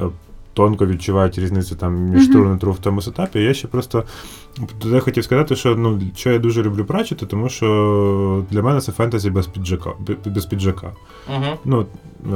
е, 0.01 0.03
Тонко 0.53 0.85
відчувають 0.85 1.39
різницю 1.39 1.75
там 1.75 1.95
між 1.95 2.23
Мгм. 2.23 2.31
тру 2.33 2.55
і 2.55 2.57
тру 2.57 2.71
в 2.71 2.77
тому 2.79 3.01
сетапі. 3.01 3.39
Я 3.39 3.53
ще 3.53 3.67
просто 3.67 4.03
туди 4.79 4.99
хотів 4.99 5.23
сказати, 5.23 5.55
що 5.55 5.75
ну 5.75 6.01
що 6.15 6.31
я 6.31 6.39
дуже 6.39 6.63
люблю 6.63 6.85
прачити, 6.85 7.25
тому 7.25 7.49
що 7.49 8.45
для 8.51 8.61
мене 8.61 8.81
це 8.81 8.91
фентезі 8.91 9.29
без 9.29 9.47
піджака. 9.47 9.89
бе- 9.99 10.31
Без 10.31 10.45
піджака. 10.45 10.91
Угу. 11.35 11.45
Ну, 11.65 11.85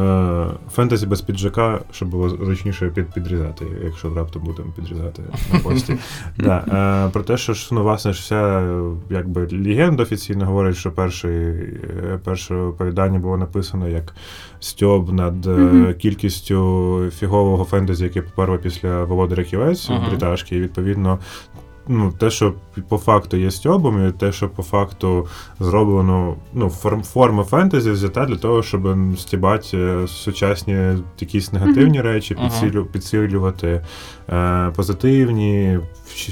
е, 0.01 0.45
фентезі 0.73 1.05
без 1.07 1.21
піджака, 1.21 1.79
щоб 1.91 2.09
було 2.09 2.29
зручніше 2.29 2.87
під, 2.89 3.13
підрізати, 3.13 3.65
якщо 3.83 4.13
раптом 4.13 4.43
будемо 4.43 4.71
підрізати 4.75 5.21
на 5.53 5.59
пості. 5.59 5.97
да, 6.37 6.57
е, 7.07 7.11
про 7.13 7.23
те, 7.23 7.37
що 7.37 7.53
ж, 7.53 7.69
ну, 7.71 7.83
власне, 7.83 8.13
ж 8.13 8.19
вся 8.21 8.69
якби, 9.09 9.47
легенда 9.51 10.03
офіційно 10.03 10.45
говорить, 10.45 10.75
що 10.77 10.91
перший, 10.91 11.35
е, 11.37 12.19
перше 12.23 12.55
оповідання 12.55 13.19
було 13.19 13.37
написано 13.37 13.87
як 13.89 14.15
стьоб 14.65 15.13
над 15.13 15.45
Мгм. 15.45 15.93
кількістю 15.93 17.01
фігового 17.17 17.63
фентезі, 17.65 18.03
яке 18.03 18.21
поперло 18.21 18.57
після 18.57 19.03
Володаря 19.03 19.43
Ківець 19.43 19.89
Ага. 19.89 20.09
бриташки, 20.09 20.55
і 20.55 20.61
відповідно. 20.61 21.19
Ну, 21.87 22.13
те, 22.19 22.29
що 22.29 22.53
по 22.89 22.97
факту 22.97 23.37
є 23.37 23.51
стьобом, 23.51 24.07
і 24.07 24.11
те, 24.11 24.31
що 24.31 24.49
по 24.49 24.63
факту 24.63 25.27
зроблено, 25.59 26.35
ну, 26.53 26.69
форм, 26.69 27.03
форма 27.03 27.43
фентезі 27.43 27.91
взята 27.91 28.25
для 28.25 28.35
того, 28.35 28.63
щоб 28.63 28.97
стібати 29.17 29.77
е, 29.77 30.07
сучасні 30.07 30.77
якісь 31.19 31.53
негативні 31.53 32.01
речі, 32.01 32.35
Ага. 32.39 32.47
підсилю, 32.47 32.85
підсилювати 32.85 33.81
е, 34.29 34.71
позитивні, 34.75 35.79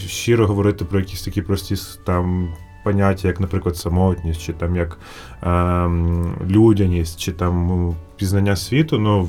щиро 0.08 0.48
говорити 0.48 0.86
про 0.86 1.00
якісь 1.00 1.22
такі 1.24 1.41
прості 1.41 1.76
там. 2.06 2.48
Поняття, 2.84 3.28
як, 3.28 3.39
наприклад, 3.39 3.78
самотність, 3.78 4.41
чи 4.41 4.54
там 4.54 4.76
як 4.76 4.98
ем, 5.43 6.36
людяність, 6.50 7.19
чи 7.19 7.32
там 7.32 7.96
пізнання 8.15 8.56
світу. 8.56 9.00
Ну, 9.00 9.28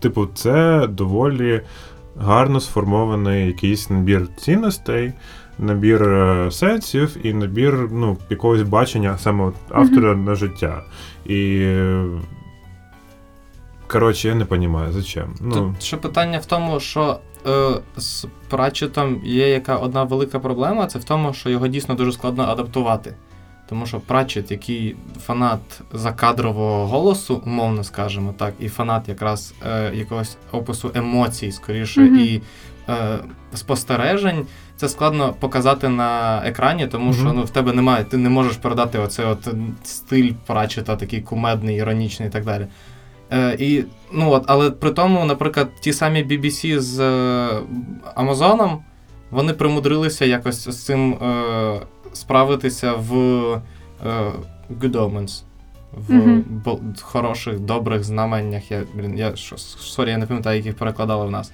типу, 0.00 0.26
це 0.34 0.86
доволі 0.86 1.60
гарно 2.16 2.60
сформований 2.60 3.46
якийсь 3.46 3.90
набір 3.90 4.28
цінностей, 4.36 5.12
набір 5.58 6.02
е, 6.02 6.50
сенсів 6.50 7.16
і 7.26 7.34
набір 7.34 7.88
ну, 7.92 8.16
якогось 8.30 8.62
бачення 8.62 9.18
саме 9.18 9.52
автора 9.70 10.14
на 10.14 10.34
життя. 10.34 10.82
І. 11.26 11.58
е, 11.62 12.04
Коротше, 13.92 14.28
я 14.28 14.34
не 14.34 14.44
розумію, 14.44 14.92
зачем. 14.92 15.34
Ну, 15.40 15.54
Тут 15.54 15.82
ще 15.82 15.96
питання 15.96 16.38
в 16.38 16.46
тому, 16.46 16.80
що 16.80 17.00
е, 17.02 17.29
з 17.96 18.26
Пратчетом 18.48 19.20
є 19.24 19.48
яка 19.48 19.76
одна 19.76 20.04
велика 20.04 20.38
проблема, 20.38 20.86
це 20.86 20.98
в 20.98 21.04
тому, 21.04 21.32
що 21.34 21.50
його 21.50 21.68
дійсно 21.68 21.94
дуже 21.94 22.12
складно 22.12 22.42
адаптувати. 22.44 23.14
Тому 23.68 23.86
що 23.86 24.00
Пратчет, 24.00 24.50
який 24.50 24.96
фанат 25.26 25.60
закадрового 25.92 26.86
голосу, 26.86 27.42
умовно 27.46 27.84
скажемо 27.84 28.34
так, 28.38 28.54
і 28.60 28.68
фанат 28.68 29.08
якраз 29.08 29.54
е, 29.66 29.92
якогось 29.94 30.36
опису 30.52 30.90
емоцій, 30.94 31.52
скоріше, 31.52 32.00
Мгм. 32.00 32.18
і 32.18 32.42
е, 32.88 33.18
спостережень, 33.54 34.46
це 34.76 34.88
складно 34.88 35.34
показати 35.40 35.88
на 35.88 36.42
екрані, 36.44 36.86
тому 36.86 37.12
що 37.12 37.32
ну, 37.32 37.42
в 37.44 37.50
тебе 37.50 37.72
немає, 37.72 38.04
ти 38.04 38.16
не 38.16 38.28
можеш 38.28 38.56
передати 38.56 38.98
оцей 38.98 39.26
от 39.26 39.48
стиль 39.82 40.32
Пратчета, 40.46 40.96
такий 40.96 41.20
кумедний, 41.20 41.76
іронічний 41.76 42.28
і 42.28 42.32
так 42.32 42.44
далі. 42.44 42.66
Е, 43.32 43.56
і, 43.58 43.84
ну, 44.12 44.30
от, 44.30 44.44
але 44.46 44.70
при 44.70 44.90
тому, 44.90 45.24
наприклад, 45.24 45.68
ті 45.80 45.92
самі 45.92 46.24
BBC 46.24 46.78
з 46.80 47.00
е, 47.00 47.48
Амазоном, 48.14 48.82
вони 49.30 49.52
примудрилися 49.52 50.24
якось 50.24 50.68
з 50.68 50.84
цим 50.84 51.12
е, 51.12 51.80
справитися 52.12 52.92
в 52.92 53.14
е, 54.06 54.32
Good 54.80 54.92
Omens. 54.92 55.42
в 56.08 56.14
Мгм. 56.14 56.44
бо- 56.64 56.80
хороших, 57.02 57.60
добрих 57.60 58.04
знаменнях. 58.04 58.70
Я, 58.70 58.82
блін, 58.94 59.18
я 59.18 59.32
sorry, 59.36 60.10
я 60.10 60.18
не 60.18 60.26
пам'ятаю, 60.26 60.56
як 60.56 60.66
їх 60.66 60.74
перекладали 60.76 61.26
в 61.26 61.30
нас. 61.30 61.52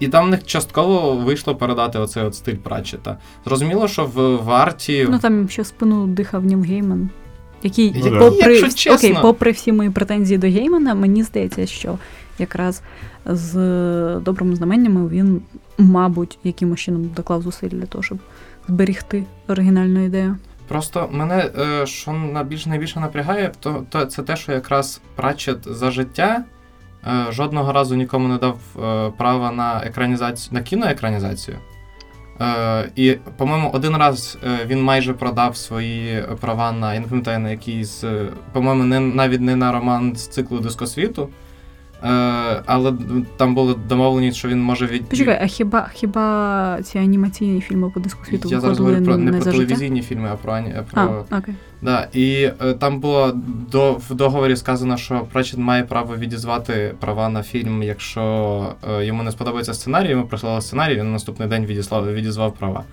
І 0.00 0.08
там 0.08 0.26
в 0.26 0.28
них 0.30 0.44
частково 0.44 1.12
вийшло 1.16 1.56
передати 1.56 1.98
оцей 1.98 2.22
от 2.24 2.34
стиль 2.34 2.54
Пратчета. 2.56 3.16
Зрозуміло, 3.44 3.88
що 3.88 4.04
в 4.04 4.36
варті. 4.36 5.06
Ну 5.10 5.18
там 5.18 5.48
ще 5.48 5.62
в 5.62 5.66
спину 5.66 6.06
дихав 6.06 6.44
Ніл 6.44 6.62
Гейман. 6.62 7.10
Який, 7.62 7.94
Ну, 8.04 8.18
попри, 8.18 8.56
Якщо 8.56 8.68
чесно. 8.78 8.94
окей, 9.08 9.18
попри 9.22 9.50
всі 9.50 9.72
мої 9.72 9.90
претензії 9.90 10.38
до 10.38 10.46
Геймана, 10.46 10.94
мені 10.94 11.22
здається, 11.22 11.66
що 11.66 11.98
якраз 12.38 12.82
з 13.26 13.52
добрими 14.20 14.56
знаменнями 14.56 15.08
він, 15.08 15.42
мабуть, 15.78 16.38
якимось 16.44 16.80
чином 16.80 17.10
доклав 17.16 17.42
зусиль 17.42 17.68
для 17.68 17.86
того, 17.86 18.02
щоб 18.02 18.18
зберігти 18.68 19.24
оригінальну 19.48 20.04
ідею. 20.04 20.36
Просто 20.68 21.08
мене 21.12 21.50
е, 21.58 21.86
що 21.86 22.12
найбільш 22.12 22.66
найбільше 22.66 23.00
напрягає, 23.00 23.52
то, 23.60 23.84
то 23.90 24.04
це 24.04 24.22
те, 24.22 24.36
що 24.36 24.52
якраз 24.52 25.00
Пратчет 25.14 25.58
за 25.66 25.90
життя 25.90 26.44
е, 27.06 27.32
жодного 27.32 27.72
разу 27.72 27.94
нікому 27.94 28.28
не 28.28 28.38
дав 28.38 28.58
е, 28.84 29.12
права 29.18 29.52
на 29.52 29.82
екранізацію 29.84 30.54
на 30.54 30.62
кіноекранізацію. 30.62 31.56
Е, 32.40 32.90
і, 32.96 33.16
по-моєму, 33.36 33.70
один 33.70 33.96
раз 33.96 34.38
е, 34.44 34.66
він 34.66 34.82
майже 34.82 35.12
продав 35.12 35.56
свої 35.56 36.24
права 36.40 36.72
на, 36.72 36.94
я 36.94 37.00
не 37.00 37.06
пам'ятаю, 37.06 37.38
на 37.38 37.50
якийсь, 37.50 38.04
е, 38.04 38.26
по-моєму, 38.52 38.84
не, 38.84 39.00
навіть 39.00 39.40
не 39.40 39.56
на 39.56 39.72
роман 39.72 40.16
з 40.16 40.28
циклу 40.28 40.60
дискосвіту. 40.60 41.28
Е, 42.04 42.62
але 42.66 42.92
там 43.36 43.54
було 43.54 43.74
домовленість, 43.88 44.36
що 44.36 44.48
він 44.48 44.62
може 44.62 44.86
від. 44.86 45.04
Почекай, 45.08 45.38
а 45.42 45.46
хіба 45.46 45.90
хіба 45.94 46.78
ці 46.82 46.98
анімаційні 46.98 47.60
фільми 47.60 47.90
по 47.90 48.00
диску 48.00 48.24
світу 48.24 48.48
Я 48.50 48.60
зараз 48.60 48.78
говорю 48.78 49.04
про 49.04 49.16
не 49.16 49.24
не 49.24 49.30
про 49.30 49.40
за 49.40 49.52
життя? 49.52 49.64
телевізійні 49.64 50.02
фільми, 50.02 50.28
а 50.32 50.36
про, 50.36 50.52
ані- 50.52 50.74
про 50.90 51.24
А, 51.30 51.36
окей. 51.38 51.54
Да, 51.82 52.08
і 52.12 52.50
е, 52.62 52.74
там 52.78 53.00
було 53.00 53.32
до, 53.72 53.92
в 53.92 54.14
договорі 54.14 54.56
сказано, 54.56 54.96
що 54.96 55.20
Пратчет 55.32 55.58
має 55.58 55.82
право 55.84 56.16
відізвати 56.16 56.94
права 57.00 57.28
на 57.28 57.42
фільм, 57.42 57.82
якщо 57.82 58.66
е, 58.98 59.04
йому 59.04 59.22
не 59.22 59.30
сподобається 59.30 59.74
сценарій, 59.74 60.10
йому 60.10 60.24
прислали 60.26 60.60
сценарій, 60.60 60.94
він 60.94 61.04
на 61.04 61.10
наступний 61.12 61.48
день 61.48 61.66
відіслав, 61.66 62.14
відізвав 62.14 62.52
права. 62.54 62.84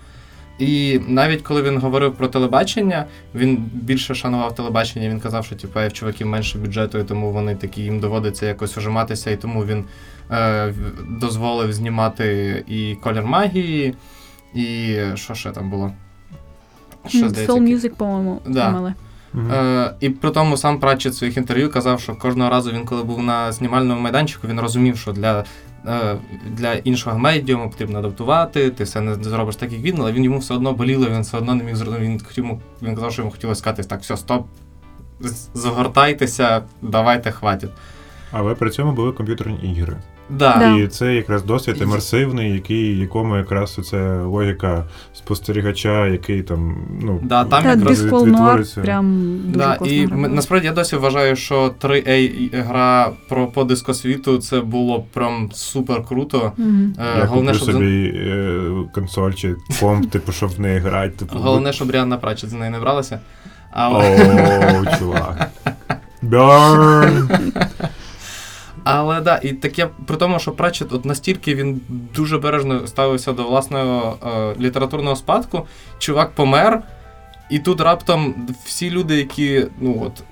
І 0.59 0.99
навіть 1.07 1.41
коли 1.41 1.61
він 1.61 1.77
говорив 1.77 2.13
про 2.15 2.27
телебачення, 2.27 3.05
він 3.35 3.57
більше 3.73 4.15
шанував 4.15 4.55
телебачення. 4.55 5.09
Він 5.09 5.19
казав, 5.19 5.45
що 5.45 5.55
типу, 5.55 5.79
в 5.79 5.93
чуваків 5.93 6.27
менше 6.27 6.57
бюджету, 6.57 6.99
і 6.99 7.03
тому 7.03 7.31
вони 7.31 7.55
такі 7.55 7.81
їм 7.81 7.99
доводиться 7.99 8.45
якось 8.45 8.77
ужиматися, 8.77 9.31
і 9.31 9.37
тому 9.37 9.65
він 9.65 9.83
е, 10.31 10.73
дозволив 11.19 11.73
знімати 11.73 12.63
і 12.67 12.95
колір 12.95 13.23
магії, 13.25 13.93
і 14.53 14.95
що 15.15 15.33
ще 15.33 15.51
там 15.51 15.69
було? 15.69 15.91
М, 17.15 17.29
здається, 17.29 17.53
Soul 17.53 17.61
Music, 17.61 17.89
по-моєму, 17.89 18.41
Да. 18.47 18.63
знімали. 18.65 18.93
Мгм. 19.33 19.51
Е, 19.51 19.93
і 19.99 20.09
при 20.09 20.29
тому 20.29 20.57
сам 20.57 20.79
Пратчет 20.79 21.13
в 21.13 21.15
своїх 21.15 21.37
інтерв'ю 21.37 21.71
казав, 21.71 22.01
що 22.01 22.15
кожного 22.15 22.49
разу 22.49 22.71
він, 22.71 22.85
коли 22.85 23.03
був 23.03 23.23
на 23.23 23.51
знімальному 23.51 24.01
майданчику, 24.01 24.47
він 24.47 24.59
розумів, 24.59 24.97
що 24.97 25.11
для, 25.11 25.43
для 26.45 26.73
іншого 26.73 27.19
медіуму 27.19 27.69
потрібно 27.69 27.99
адаптувати, 27.99 28.69
ти 28.69 28.83
все 28.83 29.01
не 29.01 29.15
зробиш 29.15 29.55
так, 29.55 29.71
як 29.71 29.81
він, 29.81 29.95
але 29.99 30.11
він 30.11 30.23
йому 30.23 30.37
все 30.39 30.53
одно 30.53 30.73
боліло, 30.73 31.07
він 31.09 31.21
все 31.21 31.37
одно 31.37 31.55
не 31.55 31.63
міг 31.63 31.75
зробити. 31.75 32.03
Він 32.03 32.19
хотів 32.19 32.45
він 32.81 32.95
казав, 32.95 33.11
що 33.11 33.21
йому 33.21 33.31
хотілося 33.31 33.59
сказати, 33.59 33.83
так, 33.83 34.01
все, 34.01 34.17
стоп, 34.17 34.47
згортайтеся, 35.53 36.63
давайте, 36.81 37.31
хватить. 37.31 37.71
Але 38.31 38.55
при 38.55 38.69
цьому 38.69 38.91
були 38.91 39.11
комп'ютерні 39.11 39.73
ігри. 39.73 39.97
Да. 40.29 40.55
Да. 40.59 40.75
І 40.77 40.87
це 40.87 41.15
якраз 41.15 41.43
досвід 41.43 41.81
імерсивний, 41.81 42.51
який, 42.53 42.97
якому 42.99 43.37
якраз 43.37 43.79
це 43.89 44.21
логіка 44.21 44.85
спостерігача, 45.13 46.07
який 46.07 46.43
там, 46.43 46.75
ну, 47.01 47.19
Да, 47.23 47.43
там 47.45 47.63
Та 47.63 47.69
якраз 47.69 48.05
Noir 48.05 48.25
відтворюється. 48.25 48.81
прям 48.81 49.37
дуже 49.45 49.57
Да, 49.57 49.75
класно 49.75 49.95
і 49.95 50.03
м- 50.03 50.35
насправді 50.35 50.67
я 50.67 50.73
досі 50.73 50.95
вважаю, 50.95 51.35
що 51.35 51.71
3A 51.81 52.49
гра 52.67 53.11
про 53.29 53.47
по 53.47 53.63
дискосвіту 53.63 54.37
це 54.37 54.59
було 54.61 55.05
прям 55.13 55.49
супер 55.53 56.05
круто. 56.05 56.51
Мгм. 56.57 56.93
Е, 56.99 57.19
Я 57.19 57.25
головне, 57.25 57.51
куплю 57.51 57.63
щоб 57.63 57.65
за- 57.67 57.79
собі 57.79 58.13
е, 58.15 58.61
консоль 58.93 59.31
чи 59.31 59.55
комп, 59.79 60.09
типу, 60.11 60.31
щоб 60.31 60.49
в 60.49 60.59
неї 60.59 60.79
грати. 60.79 61.09
Типу, 61.09 61.37
Головне, 61.39 61.73
щоб 61.73 61.91
Ріанна 61.91 62.17
Пратчет 62.17 62.49
за 62.49 62.57
неї 62.57 62.71
не 62.71 62.79
бралася. 62.79 63.19
О, 63.71 63.75
Але, 63.75 64.95
чувак. 64.99 65.49
Burn! 66.23 67.29
але 68.95 69.21
да, 69.21 69.39
і 69.43 69.53
таке 69.53 69.87
при 70.05 70.17
тому, 70.17 70.39
що 70.39 70.51
Пречет 70.51 70.93
от 70.93 71.05
настільки 71.05 71.55
він 71.55 71.81
дуже 72.15 72.37
бережно 72.37 72.87
ставився 72.87 73.33
до 73.33 73.43
власного 73.43 74.17
е, 74.23 74.61
літературного 74.63 75.15
спадку, 75.15 75.67
чувак 75.99 76.31
помер, 76.31 76.81
і 77.49 77.59
тут 77.59 77.81
раптом 77.81 78.47
всі 78.65 78.91
люди, 78.91 79.15
які 79.15 79.65
ну 79.79 80.03
от. 80.05 80.23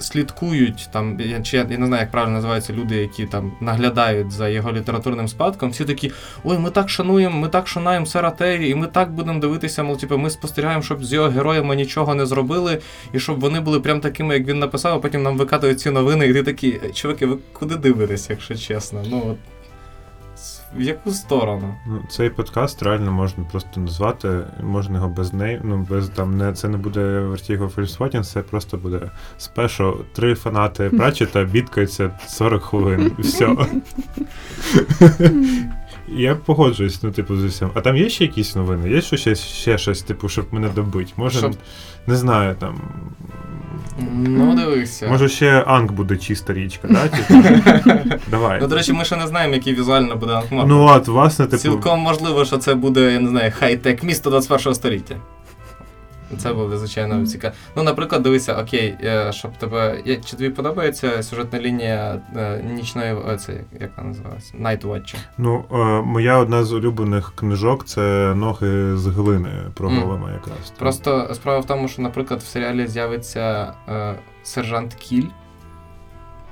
Слідкують 0.00 0.88
там, 0.92 1.18
чи 1.42 1.56
я, 1.56 1.66
я 1.70 1.78
не 1.78 1.86
знаю, 1.86 2.00
як 2.00 2.10
правильно 2.10 2.34
називаються 2.34 2.72
люди, 2.72 2.96
які 2.96 3.26
там 3.26 3.52
наглядають 3.60 4.30
за 4.30 4.48
його 4.48 4.72
літературним 4.72 5.28
спадком. 5.28 5.70
Всі 5.70 5.84
такі: 5.84 6.12
ой, 6.44 6.58
ми 6.58 6.70
так 6.70 6.90
шануємо, 6.90 7.36
ми 7.38 7.48
так 7.48 7.68
шанаємо 7.68 8.06
Сера 8.06 8.30
і 8.60 8.74
ми 8.74 8.86
так 8.86 9.12
будемо 9.12 9.40
дивитися, 9.40 9.82
мол, 9.82 9.96
типу, 9.96 10.18
ми 10.18 10.30
спостерігаємо, 10.30 10.82
щоб 10.82 11.04
з 11.04 11.12
його 11.12 11.28
героями 11.28 11.76
нічого 11.76 12.14
не 12.14 12.26
зробили, 12.26 12.78
і 13.12 13.20
щоб 13.20 13.40
вони 13.40 13.60
були 13.60 13.80
прям 13.80 14.00
такими, 14.00 14.34
як 14.34 14.46
він 14.46 14.58
написав, 14.58 14.94
а 14.96 14.98
потім 14.98 15.22
нам 15.22 15.38
викатують 15.38 15.80
ці 15.80 15.90
новини, 15.90 16.26
і 16.26 16.32
ти 16.32 16.42
такі, 16.42 16.80
чуваки, 16.94 17.26
ви 17.26 17.38
куди 17.52 17.76
дивитесь, 17.76 18.30
якщо 18.30 18.54
чесно? 18.54 19.02
Ну 19.10 19.22
от 19.26 19.36
в 20.76 20.80
яку 20.80 21.10
сторону? 21.10 21.74
Ну, 21.86 22.02
цей 22.10 22.30
подкаст 22.30 22.82
реально 22.82 23.12
можна 23.12 23.44
просто 23.44 23.80
назвати, 23.80 24.40
можна 24.62 24.94
його 24.94 25.08
без 25.08 25.32
неї. 25.32 25.60
Ну, 25.64 25.86
без 25.90 26.08
там 26.08 26.36
не 26.36 26.52
це 26.52 26.68
не 26.68 26.76
буде 26.76 27.00
Vertigo 27.00 27.74
Filmspotting, 27.74 28.24
це 28.24 28.42
просто 28.42 28.76
буде 28.76 29.10
спешо. 29.38 29.96
Три 30.12 30.34
фанати 30.34 30.90
Пратчета 30.98 31.44
бідкаються 31.44 32.10
40 32.26 32.62
хвилин. 32.62 33.12
І 33.18 33.22
все. 33.22 33.56
Я 36.08 36.34
погоджуюсь, 36.34 37.02
ну, 37.02 37.10
типу, 37.10 37.36
з 37.36 37.44
усім. 37.44 37.70
А 37.74 37.80
там 37.80 37.96
є 37.96 38.08
ще 38.08 38.24
якісь 38.24 38.56
новини? 38.56 38.90
Є 38.90 39.00
ще, 39.00 39.34
ще 39.34 39.78
щось, 39.78 40.02
типу, 40.02 40.28
щоб 40.28 40.46
мене 40.50 40.68
добити? 40.68 41.12
Може, 41.16 41.38
Щоб- 41.38 41.56
не 42.06 42.16
знаю, 42.16 42.54
там. 42.54 42.80
Ну, 44.12 44.54
дивися. 44.54 45.08
Може, 45.08 45.28
ще 45.28 45.60
Анг 45.66 45.92
буде 45.92 46.16
чиста 46.16 46.52
річка, 46.52 46.88
да? 46.90 47.08
Типу? 47.08 47.48
Давай. 48.30 48.58
Ну, 48.60 48.66
до 48.66 48.76
речі, 48.76 48.92
ми 48.92 49.04
ще 49.04 49.16
не 49.16 49.26
знаємо, 49.26 49.54
який 49.54 49.74
візуально 49.74 50.16
буде 50.16 50.32
Ангмар. 50.32 50.66
Ну 50.66 50.84
от, 50.84 51.08
власне, 51.08 51.44
типу. 51.44 51.62
Цілком 51.62 52.00
можливо, 52.00 52.44
що 52.44 52.58
це 52.58 52.74
буде, 52.74 53.12
я 53.12 53.20
не 53.20 53.28
знаю, 53.28 53.52
хай-тек 53.58 54.02
місто 54.02 54.30
21 54.30 54.74
століття. 54.74 55.14
Це 56.38 56.52
буде, 56.52 56.78
звичайно, 56.78 57.26
цікаво. 57.26 57.54
Ну, 57.76 57.82
наприклад, 57.82 58.22
дивися, 58.22 58.56
окей, 58.62 58.96
е, 59.02 59.32
щоб 59.32 59.56
тебе. 59.56 60.02
Чи 60.24 60.36
тобі 60.36 60.50
подобається 60.50 61.22
сюжетна 61.22 61.60
лінія 61.60 62.20
е, 62.36 62.64
нічної 62.74 63.16
це, 63.38 63.60
як 63.80 63.90
вона 63.96 64.08
називалася? 64.08 64.54
Night 64.60 64.82
Watch. 64.82 65.16
Ну, 65.38 65.64
е, 65.72 65.76
моя 66.02 66.38
одна 66.38 66.64
з 66.64 66.72
улюблених 66.72 67.32
книжок 67.36 67.84
це 67.84 68.34
ноги 68.34 68.96
з 68.96 69.06
глини 69.06 69.50
про 69.74 69.88
голема 69.88 70.32
якраз. 70.32 70.72
Просто 70.78 71.30
справа 71.34 71.58
в 71.58 71.66
тому, 71.66 71.88
що, 71.88 72.02
наприклад, 72.02 72.40
в 72.40 72.46
серіалі 72.46 72.86
з'явиться 72.86 73.74
сержант 74.42 74.94
Кіль, 74.94 75.26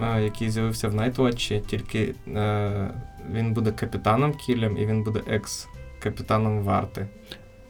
який 0.00 0.50
з'явився 0.50 0.88
в 0.88 0.94
Night 0.94 1.16
Watch, 1.16 1.60
тільки 1.60 2.14
він 3.32 3.52
буде 3.52 3.72
капітаном 3.72 4.32
Кілем 4.32 4.76
і 4.76 4.86
він 4.86 5.02
буде 5.02 5.20
екс-капітаном 5.26 6.62
варти. 6.62 7.06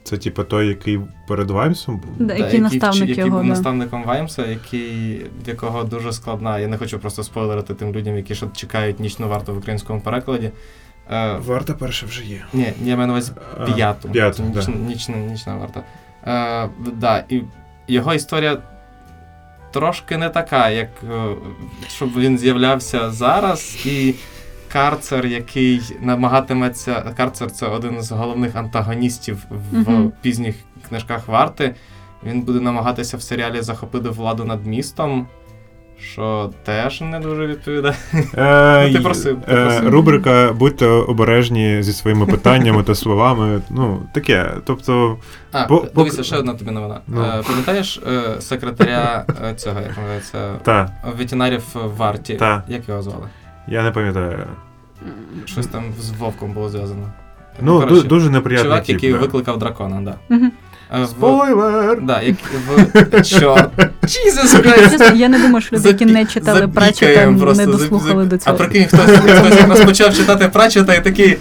Це 0.08 0.16
типу 0.16 0.44
той, 0.44 0.68
який 0.68 1.00
перед 1.26 1.50
Ваймсом 1.50 1.96
був. 1.96 2.10
Да, 2.26 2.34
який 2.34 2.60
вчи- 2.60 2.62
наставник 2.62 3.08
який 3.08 3.24
його, 3.24 3.36
був 3.36 3.42
да. 3.42 3.48
наставником 3.48 4.04
Ваймса, 4.04 4.46
який, 4.46 5.24
в 5.44 5.48
якого 5.48 5.84
дуже 5.84 6.12
складна. 6.12 6.58
Я 6.58 6.68
не 6.68 6.76
хочу 6.78 6.98
просто 6.98 7.22
спойлерити 7.22 7.74
тим 7.74 7.92
людям, 7.92 8.16
які 8.16 8.34
ще 8.34 8.46
чекають 8.54 9.00
нічну 9.00 9.28
варту 9.28 9.54
в 9.54 9.58
українському 9.58 10.00
перекладі. 10.00 10.50
Е, 11.10 11.36
Варта 11.46 11.74
перша 11.74 12.06
вже 12.06 12.24
є. 12.24 12.44
ні, 12.52 12.72
я 12.84 12.96
маю 12.96 13.06
на 13.06 13.12
увазі 13.12 13.32
А, 13.60 13.64
п'яту. 13.64 14.08
П'яту, 14.08 14.36
Це 14.36 14.42
да. 14.42 14.58
нічна, 14.58 14.74
нічна, 14.74 15.16
нічна 15.16 15.56
варта. 15.56 15.82
Е, 16.26 16.68
да, 16.94 17.24
і 17.28 17.42
його 17.88 18.14
історія 18.14 18.58
трошки 19.72 20.16
не 20.16 20.28
така, 20.28 20.70
як 20.70 20.88
е, 21.10 21.34
щоб 21.88 22.16
він 22.16 22.38
з'являвся 22.38 23.10
зараз. 23.10 23.86
І 23.86 24.14
карцер, 24.72 25.26
який 25.26 25.82
намагатиметься. 26.00 27.12
Карцер 27.16 27.50
це 27.50 27.66
один 27.66 28.02
з 28.02 28.12
головних 28.12 28.56
антагоністів 28.56 29.44
в 29.50 29.78
Мгм. 29.78 30.12
пізніх 30.22 30.54
книжках 30.88 31.28
варти. 31.28 31.74
Він 32.26 32.42
буде 32.42 32.60
намагатися 32.60 33.16
в 33.16 33.22
серіалі 33.22 33.60
захопити 33.62 34.08
владу 34.08 34.44
над 34.44 34.66
містом. 34.66 35.26
Що 36.00 36.50
теж 36.64 37.00
не 37.00 37.20
дуже 37.20 37.46
відповідає. 37.46 37.94
Е, 38.34 38.88
Ну, 38.88 38.94
ти 38.98 39.00
просив, 39.00 39.40
ти 39.42 39.52
е. 39.54 39.80
Рубрика 39.84 40.52
Будьте 40.52 40.86
обережні 40.86 41.82
зі 41.82 41.92
своїми 41.92 42.26
питаннями 42.26 42.82
та 42.82 42.94
словами. 42.94 43.60
Ну, 43.70 44.02
таке. 44.14 44.50
Тобто, 44.64 45.18
А, 45.52 45.66
Бо- 45.66 45.86
дивися, 45.96 46.16
бо- 46.16 46.22
ще 46.22 46.36
одна 46.36 46.54
тобі 46.54 46.70
новина. 46.70 47.00
Ну. 47.06 47.22
Е, 47.22 47.42
пам'ятаєш 47.48 48.00
е, 48.08 48.40
секретаря 48.40 49.24
е, 49.50 49.54
цього, 49.54 49.80
як 49.80 49.96
називається, 49.96 50.54
та, 50.62 50.90
ветеринарів 51.18 51.62
в 51.74 51.96
варті? 51.96 52.34
Та. 52.34 52.62
Як 52.68 52.88
його 52.88 53.02
звали? 53.02 53.26
Я 53.68 53.82
не 53.82 53.90
пам'ятаю. 53.90 54.38
Щось 55.44 55.66
там 55.66 55.84
з 56.00 56.10
Вовком 56.10 56.52
було 56.52 56.68
зв'язано. 56.68 57.08
Ну, 57.60 57.80
коротше, 57.80 57.94
ду- 57.94 58.08
дуже 58.08 58.30
неприємний 58.30 58.64
Чувак, 58.70 58.84
тип, 58.84 58.94
який 58.94 59.12
да. 59.12 59.18
викликав 59.18 59.58
дракона, 59.58 60.00
да. 60.00 60.34
Мгм. 60.36 60.52
Е, 60.94 61.04
в- 61.04 61.08
Спойлер! 61.08 62.02
Да, 62.02 62.22
як 62.22 62.36
в 62.42 63.22
чорт. 63.40 63.70
Jesus 64.02 64.62
Christ! 64.62 64.90
Чесно, 64.90 65.16
я 65.16 65.28
не 65.28 65.38
думаю, 65.38 65.60
що 65.60 65.76
люди, 65.76 65.88
які 65.88 66.04
не 66.06 66.26
читали 66.26 66.60
Запікаємо 66.60 66.72
Пратчета, 66.74 67.44
просто, 67.44 67.66
не 67.66 67.72
зап- 67.72 67.78
дослухали 67.78 68.24
зап- 68.24 68.28
до 68.28 68.36
А 68.36 68.38
цього. 68.38 68.56
прикинь, 68.56 68.84
хтось, 68.84 69.00
хтось 69.18 69.56
якраз 69.60 69.80
почав 69.84 70.16
читати 70.16 70.48
Пратчета 70.52 70.94
і 70.94 71.04
такий. 71.04 71.36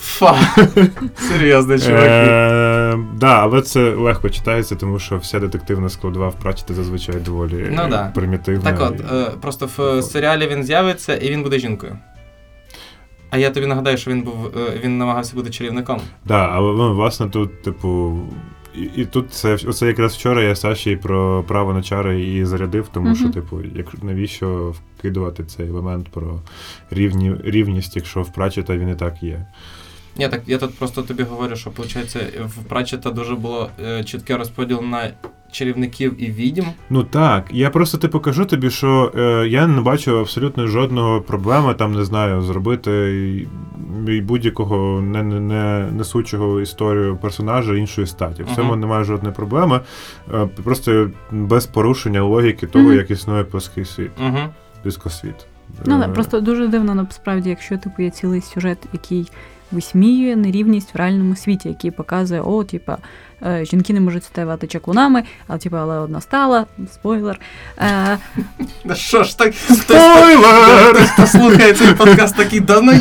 Фа. 0.00 0.34
Серйозно, 1.32 1.78
чуваки. 1.78 2.06
Е, 2.08 2.63
да, 3.24 3.38
але 3.42 3.62
це 3.62 3.94
легко 3.94 4.30
читається, 4.30 4.76
тому 4.76 4.98
що 4.98 5.18
вся 5.18 5.40
детективна 5.40 5.88
складова 5.88 6.28
в 6.28 6.34
прачті 6.34 6.74
зазвичай 6.74 7.14
доволі 7.16 7.66
Ну 7.70 7.82
да. 7.90 8.12
примітивна. 8.14 8.72
Так 8.72 8.80
от, 8.80 9.00
і- 9.00 9.14
е, 9.14 9.24
просто 9.40 9.68
в 9.76 10.02
серіалі 10.02 10.46
він 10.46 10.64
з'явиться 10.64 11.16
і 11.16 11.30
він 11.30 11.42
буде 11.42 11.58
жінкою. 11.58 11.98
А 13.30 13.38
я 13.38 13.50
тобі 13.50 13.66
нагадаю, 13.66 13.96
що 13.98 14.10
він 14.10 14.22
був 14.22 14.46
е, 14.56 14.80
він 14.84 14.98
намагався 14.98 15.36
бути 15.36 15.50
чарівником. 15.50 16.00
Да, 16.24 16.48
але 16.52 16.72
ну, 16.72 16.94
власне 16.94 17.28
тут, 17.28 17.62
типу. 17.62 18.18
І, 18.76 18.82
і 18.82 19.04
тут 19.04 19.32
це 19.32 19.54
оце 19.54 19.86
якраз 19.86 20.14
вчора 20.14 20.42
я 20.42 20.56
Саші 20.56 20.96
про 20.96 21.44
право 21.48 21.72
на 21.72 21.82
чари 21.82 22.24
і 22.24 22.44
зарядив, 22.44 22.88
тому 22.92 23.06
Мгм. 23.06 23.16
що, 23.16 23.28
типу, 23.28 23.60
як 23.74 24.02
навіщо 24.02 24.74
вкидувати 24.98 25.44
цей 25.44 25.66
елемент 25.68 26.08
про 26.08 26.40
рівні, 26.90 27.36
рівність, 27.44 27.96
якщо 27.96 28.22
в 28.22 28.32
Пратчета 28.32 28.76
він 28.76 28.88
і 28.88 28.94
так 28.94 29.22
є. 29.22 29.46
Ні, 30.16 30.28
так 30.28 30.40
я 30.46 30.58
тут 30.58 30.74
просто 30.78 31.02
тобі 31.02 31.22
говорю, 31.22 31.56
що 31.56 31.70
виходить, 31.70 32.16
в 32.46 32.64
Пратчета 32.68 33.10
дуже 33.10 33.34
було 33.34 33.68
е, 33.84 34.04
чіткий 34.04 34.36
розподіл 34.36 34.82
на 34.82 35.10
чарівників 35.52 36.22
і 36.22 36.26
відьм. 36.30 36.64
Ну 36.90 37.02
так, 37.04 37.44
я 37.50 37.70
просто 37.70 37.98
типу 37.98 38.20
кажу 38.20 38.44
тобі, 38.44 38.70
що 38.70 39.12
е, 39.16 39.48
я 39.48 39.66
не 39.66 39.80
бачу 39.80 40.18
абсолютно 40.18 40.66
жодного 40.66 41.20
проблеми 41.20 41.74
там, 41.74 41.94
не 41.94 42.04
знаю, 42.04 42.42
зробити 42.42 43.46
будь-якого 44.22 45.00
не, 45.00 45.22
не, 45.22 45.40
не 45.40 45.88
несучого 45.92 46.60
історію 46.60 47.16
персонажа 47.16 47.74
іншої 47.74 48.06
статі. 48.06 48.42
В 48.42 48.56
цьому 48.56 48.70
Мгм. 48.70 48.80
немає 48.80 49.04
жодної 49.04 49.34
проблеми. 49.34 49.80
Е, 50.34 50.46
просто 50.64 51.10
без 51.30 51.66
порушення 51.66 52.22
логіки 52.22 52.66
того, 52.66 52.84
Мгм. 52.84 52.96
як 52.96 53.10
існує 53.10 53.44
плоский 53.44 53.84
світ, 53.84 54.10
Угу. 54.20 54.38
дискосвіт. 54.84 55.46
Ну, 55.86 55.96
Е, 55.96 55.98
да, 55.98 56.08
просто 56.08 56.40
дуже 56.40 56.68
дивно, 56.68 56.94
насправді, 56.94 57.50
якщо 57.50 57.78
типу 57.78 58.02
є 58.02 58.10
цілий 58.10 58.40
сюжет, 58.40 58.78
який 58.92 59.30
висміює 59.74 60.36
нерівність 60.36 60.94
в 60.94 60.98
реальному 60.98 61.36
світі, 61.36 61.68
який 61.68 61.90
показує, 61.90 62.40
о, 62.40 62.64
типа, 62.64 62.98
е, 63.42 63.64
жінки 63.64 63.92
не 63.92 64.00
можуть 64.00 64.24
ставати 64.24 64.66
чаклунами, 64.66 65.22
а 65.46 65.58
типа, 65.58 65.82
але 65.82 65.98
одна 65.98 66.20
стала, 66.20 66.66
спойлер. 66.92 67.40
Е, 67.78 68.18
Да 68.84 68.94
що 68.94 69.24
ж 69.24 69.38
так? 69.38 69.54
Спойлер! 69.54 70.94
Хтось 70.94 71.16
послухає 71.16 71.72
цей 71.72 71.94
подкаст 71.94 72.36
такий 72.36 72.60
да 72.60 72.80
ну. 72.80 72.92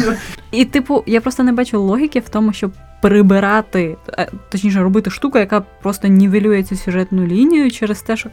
і, 0.52 0.66
типу, 0.66 1.04
я 1.08 1.22
просто 1.22 1.44
не 1.44 1.52
бачу 1.52 1.82
логіки 1.82 2.20
в 2.20 2.30
тому, 2.30 2.54
щоб 2.54 2.72
прибирати, 3.02 3.98
е, 4.18 4.28
точніше, 4.50 4.80
робити 4.80 5.10
штуку, 5.10 5.38
яка 5.38 5.62
просто 5.62 6.08
нівелює 6.08 6.64
цю 6.64 6.76
сюжетну 6.76 7.28
лінію 7.28 7.72
через 7.72 8.02
те, 8.02 8.18
що. 8.18 8.30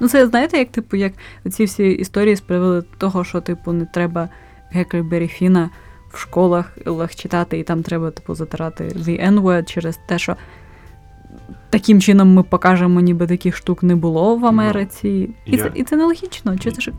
Ну, 0.00 0.08
це 0.08 0.26
знаєте, 0.26 0.58
як, 0.58 0.68
типу, 0.68 0.96
як 0.96 1.12
ці 1.50 1.64
всі 1.64 1.90
історії 1.90 2.36
з 2.36 2.40
приводу 2.40 2.86
того, 2.98 3.24
що, 3.24 3.40
типу, 3.40 3.72
не 3.72 3.84
треба 3.84 4.28
Гекльбері 4.70 5.28
Фіна 5.28 5.70
в 6.14 6.18
школах 6.18 6.76
читати, 7.14 7.58
і 7.58 7.62
там 7.62 7.82
треба, 7.82 8.10
типу, 8.10 8.34
затирати 8.34 8.84
the 8.84 9.28
N-word 9.32 9.64
через 9.64 9.98
те, 10.08 10.18
що 10.18 10.36
таким 11.70 12.00
чином 12.00 12.34
ми 12.34 12.42
покажемо, 12.42 13.00
ніби 13.00 13.26
таких 13.26 13.56
штук 13.56 13.82
не 13.82 13.96
було 13.96 14.36
в 14.36 14.46
Америці. 14.46 15.30
І, 15.46 15.56
я- 15.56 15.62
це, 15.62 15.70
і 15.74 15.84
це 15.84 15.96
нелогічно. 15.96 16.58
Чи 16.58 16.70
це 16.70 16.80
ж 16.80 16.92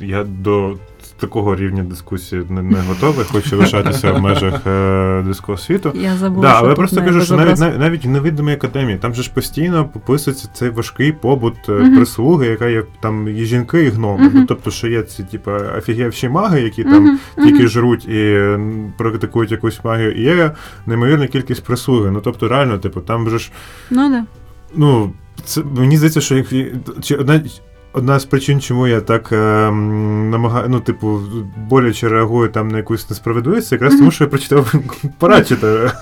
Я 0.00 0.24
до 0.24 0.76
такого 1.16 1.56
рівня 1.56 1.82
дискусії 1.82 2.42
не, 2.48 2.62
не 2.62 2.80
готовий, 2.80 3.24
хочу 3.24 3.56
лишатися 3.58 4.12
в 4.12 4.20
межах 4.20 4.66
е, 4.66 5.22
дискосвіту. 5.26 5.92
я 5.94 6.16
забула. 6.16 6.42
Да, 6.48 6.54
але 6.58 6.74
просто 6.74 6.96
кажу, 7.02 7.20
що 7.20 7.36
навіть 7.36 7.50
безобраз. 7.50 7.78
навіть 7.78 8.04
в 8.04 8.08
невидимій 8.08 8.52
академії 8.52 8.98
там 8.98 9.14
же 9.14 9.22
ж 9.22 9.30
постійно 9.34 9.84
пописується 9.84 10.48
цей 10.54 10.70
важкий 10.70 11.12
побут 11.12 11.54
Мгм. 11.68 11.96
прислуги, 11.96 12.46
яка 12.46 12.66
є 12.66 12.82
там 13.00 13.28
і 13.28 13.44
жінки, 13.44 13.82
і 13.84 13.88
гноми. 13.88 14.24
Мгм. 14.24 14.30
Ну 14.34 14.44
тобто, 14.48 14.70
що 14.70 14.88
є 14.88 15.02
ці 15.02 15.22
типу, 15.24 15.50
офігівші 15.78 16.28
маги, 16.28 16.60
які 16.60 16.84
там 16.84 17.18
тільки 17.42 17.68
жруть 17.68 18.04
і 18.08 18.48
практикують 18.98 19.50
якусь 19.52 19.84
магію, 19.84 20.12
і 20.12 20.22
є 20.22 20.50
неймовірна 20.86 21.26
кількість 21.26 21.64
прислуги. 21.64 22.10
Ну 22.10 22.20
тобто, 22.24 22.48
реально, 22.48 22.78
типу, 22.78 23.00
там 23.00 23.24
вже 23.26 23.38
ж 23.38 23.50
Ну, 23.90 24.08
да. 24.10 24.24
ну, 24.76 25.12
це 25.44 25.62
мені 25.76 25.96
здається, 25.96 26.20
що 26.20 26.36
як 26.36 26.46
чи 27.02 27.14
одна. 27.14 27.40
Одна 27.96 28.18
з 28.18 28.24
причин, 28.24 28.60
чому 28.60 28.86
я 28.86 29.00
так 29.00 29.32
е, 29.32 29.36
намагаю, 30.30 30.68
ну, 30.68 30.80
типу, 30.80 31.20
боляче 31.56 32.08
реагую 32.08 32.48
там 32.48 32.68
на 32.68 32.76
якусь 32.76 33.10
несправедливість, 33.10 33.68
це 33.68 33.74
якраз 33.74 33.96
тому, 33.96 34.10
що 34.10 34.24
я 34.24 34.30
прочитав 34.30 34.74
Парачета. 35.18 36.00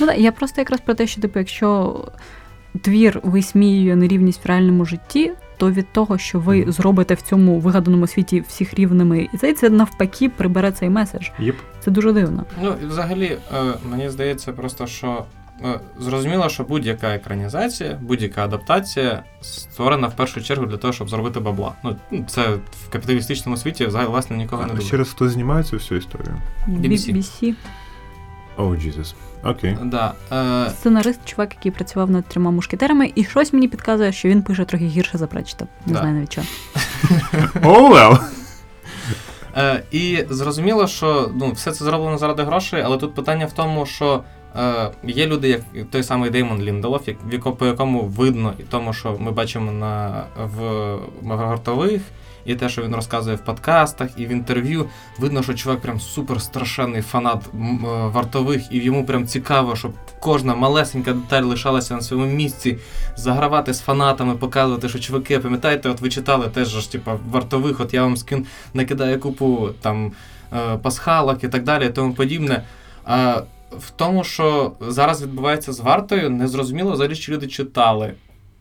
Ну, 0.00 0.06
да, 0.06 0.14
я 0.14 0.32
просто 0.32 0.60
якраз 0.60 0.80
про 0.80 0.94
те, 0.94 1.06
що 1.06 1.20
типу, 1.20 1.38
якщо 1.38 2.00
твір 2.82 3.20
висміює 3.22 3.96
нерівність 3.96 4.44
в 4.44 4.48
реальному 4.48 4.84
житті, 4.84 5.32
то 5.56 5.70
від 5.70 5.92
того, 5.92 6.18
що 6.18 6.40
ви 6.40 6.64
зробите 6.68 7.14
в 7.14 7.22
цьому 7.22 7.60
вигаданому 7.60 8.06
світі 8.06 8.44
всіх 8.48 8.74
рівними, 8.74 9.28
і 9.32 9.36
це, 9.36 9.52
це 9.52 9.70
навпаки 9.70 10.28
прибере 10.28 10.72
цей 10.72 10.90
меседж. 10.90 11.28
Єп. 11.38 11.56
Це 11.80 11.90
дуже 11.90 12.12
дивно. 12.12 12.44
Ну, 12.62 12.74
і 12.82 12.86
взагалі, 12.86 13.38
е, 13.54 13.74
мені 13.90 14.10
здається, 14.10 14.52
просто 14.52 14.86
що 14.86 15.24
зрозуміло, 15.98 16.48
що 16.48 16.64
будь-яка 16.64 17.14
екранізація, 17.14 17.98
будь-яка 18.02 18.44
адаптація 18.44 19.22
створена 19.40 20.06
в 20.08 20.16
першу 20.16 20.42
чергу 20.42 20.66
для 20.66 20.76
того, 20.76 20.92
щоб 20.92 21.08
зробити 21.10 21.40
бабла. 21.40 21.72
Ну, 21.84 21.96
це 22.28 22.48
в 22.50 22.88
капіталістичному 22.92 23.56
світі 23.56 23.86
взагалі, 23.86 24.08
власне 24.08 24.36
нікого 24.36 24.66
не 24.66 24.72
А 24.72 24.74
дуже. 24.74 24.86
ще 24.86 24.96
раз 24.96 25.08
хто 25.10 25.28
знімає 25.28 25.64
цю 25.64 25.76
всю 25.76 25.98
історію? 25.98 26.34
BBC. 26.68 27.12
BBC. 27.14 27.54
Oh, 28.58 28.70
Jesus. 28.86 29.14
Окей. 29.44 29.76
Да, 29.84 30.14
е, 30.32 30.70
Сценарист, 30.70 31.20
чувак, 31.24 31.54
який 31.54 31.72
працював 31.72 32.10
над 32.10 32.24
трьома 32.26 32.50
мушкетерами, 32.50 33.12
і 33.14 33.24
щось 33.24 33.52
мені 33.52 33.68
підказує, 33.68 34.12
що 34.12 34.28
він 34.28 34.42
пише 34.42 34.64
трохи 34.64 34.86
гірше 34.86 35.18
за 35.18 35.26
Пратчета. 35.26 35.66
Не 35.86 35.92
Да. 35.92 35.98
знаю 35.98 36.14
навіть 36.14 36.32
що. 36.32 36.42
О, 37.62 37.94
well. 37.94 38.18
Е, 39.56 39.82
і 39.90 40.24
зрозуміло, 40.30 40.86
що 40.86 41.30
ну, 41.34 41.52
все 41.52 41.72
це 41.72 41.84
зроблено 41.84 42.18
заради 42.18 42.42
грошей, 42.42 42.82
але 42.84 42.96
тут 42.96 43.14
питання 43.14 43.46
в 43.46 43.52
тому, 43.52 43.86
що 43.86 44.22
е, 44.56 44.90
є 45.04 45.26
люди, 45.26 45.48
як 45.48 45.90
той 45.90 46.02
самий 46.02 46.30
Деймон 46.30 46.62
Лінделов, 46.62 47.02
як, 47.06 47.56
по 47.56 47.66
якому 47.66 48.02
видно 48.02 48.52
і 48.58 48.62
тому, 48.62 48.92
що 48.92 49.16
ми 49.20 49.30
бачимо 49.30 49.72
на, 49.72 50.24
в 50.56 50.98
гартових, 51.22 52.02
і 52.44 52.54
те, 52.54 52.68
що 52.68 52.82
він 52.82 52.94
розказує 52.94 53.36
в 53.36 53.40
подкастах 53.40 54.08
і 54.16 54.26
в 54.26 54.28
інтерв'ю, 54.28 54.86
видно, 55.18 55.42
що 55.42 55.54
чувак 55.54 55.80
прям 55.80 56.00
супер 56.00 56.42
страшенний 56.42 57.02
фанат 57.02 57.42
е, 57.54 57.56
вартових, 57.86 58.62
і 58.72 58.78
йому 58.78 59.04
прям 59.04 59.26
цікаво, 59.26 59.76
щоб 59.76 59.92
кожна 60.20 60.54
малесенька 60.54 61.12
деталь 61.12 61.42
лишалася 61.42 61.94
на 61.94 62.00
своєму 62.00 62.32
місці, 62.32 62.78
загравати 63.16 63.74
з 63.74 63.80
фанатами, 63.80 64.34
показувати, 64.34 64.88
що 64.88 64.98
чуваки, 64.98 65.38
пам'ятаєте, 65.38 65.88
от 65.88 66.00
ви 66.00 66.08
читали 66.08 66.48
теж 66.48 66.68
ж, 66.68 66.92
типа, 66.92 67.18
вартових, 67.30 67.80
от 67.80 67.94
я 67.94 68.02
вам 68.02 68.16
скин 68.16 68.46
накидаю 68.74 69.20
купу 69.20 69.68
там 69.80 70.12
е, 70.52 70.76
пасхалок 70.76 71.44
і 71.44 71.48
так 71.48 71.64
далі, 71.64 71.86
і 71.86 71.90
тому 71.90 72.14
подібне. 72.14 72.62
А 73.04 73.42
в 73.78 73.90
тому, 73.90 74.24
що 74.24 74.72
зараз 74.80 75.22
відбувається 75.22 75.72
з 75.72 75.80
вартою, 75.80 76.30
незрозуміло 76.30 76.92
взагалі, 76.92 77.16
чи 77.16 77.32
люди 77.32 77.46
читали 77.46 78.12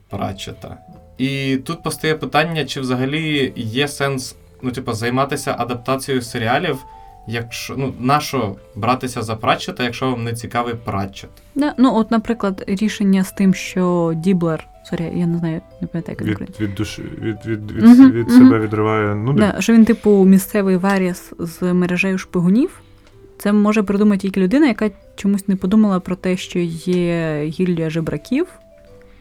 Пратчета. 0.09 0.77
І 1.17 1.57
тут 1.57 1.83
постає 1.83 2.15
питання, 2.15 2.65
чи 2.65 2.81
взагалі 2.81 3.53
є 3.55 3.87
сенс 3.87 4.35
ну, 4.61 4.71
типу, 4.71 4.93
займатися 4.93 5.55
адаптацією 5.57 6.21
серіалів, 6.21 6.85
якщо 7.27 7.75
ну, 7.77 7.93
нащо 7.99 8.55
братися 8.75 9.21
за 9.21 9.35
Пратчета, 9.35 9.83
якщо 9.83 10.11
вам 10.11 10.23
не 10.23 10.33
цікавий 10.33 10.73
Пратчет. 10.73 11.29
Да, 11.55 11.73
ну, 11.77 11.95
от, 11.95 12.11
наприклад, 12.11 12.63
рішення 12.67 13.23
з 13.23 13.31
тим, 13.31 13.53
що 13.53 14.13
Діблер, 14.15 14.67
sorry, 14.89 15.11
я 15.15 15.27
не 15.27 15.37
знаю, 15.37 15.61
не 15.81 15.87
пам'ятаю, 15.87 16.17
як 16.21 16.41
Від, 16.41 16.59
від 16.59 16.75
душі, 16.75 17.01
від, 17.01 17.45
від, 17.45 17.71
від, 17.71 17.83
Мгм, 17.83 18.11
від 18.11 18.27
мгм. 18.27 18.37
себе 18.37 18.59
відриває. 18.59 19.15
Ну, 19.15 19.33
Да, 19.33 19.55
що 19.61 19.73
він, 19.73 19.85
типу, 19.85 20.25
місцевий 20.25 20.77
варіс 20.77 21.33
з 21.39 21.73
мережею 21.73 22.17
шпигунів. 22.17 22.81
Це 23.39 23.53
може 23.53 23.83
придумати 23.83 24.17
тільки 24.21 24.41
людина, 24.41 24.67
яка 24.67 24.89
чомусь 25.15 25.47
не 25.47 25.55
подумала 25.55 25.99
про 25.99 26.15
те, 26.15 26.37
що 26.37 26.59
є 26.59 27.43
гілля 27.45 27.89
жебраків. 27.89 28.47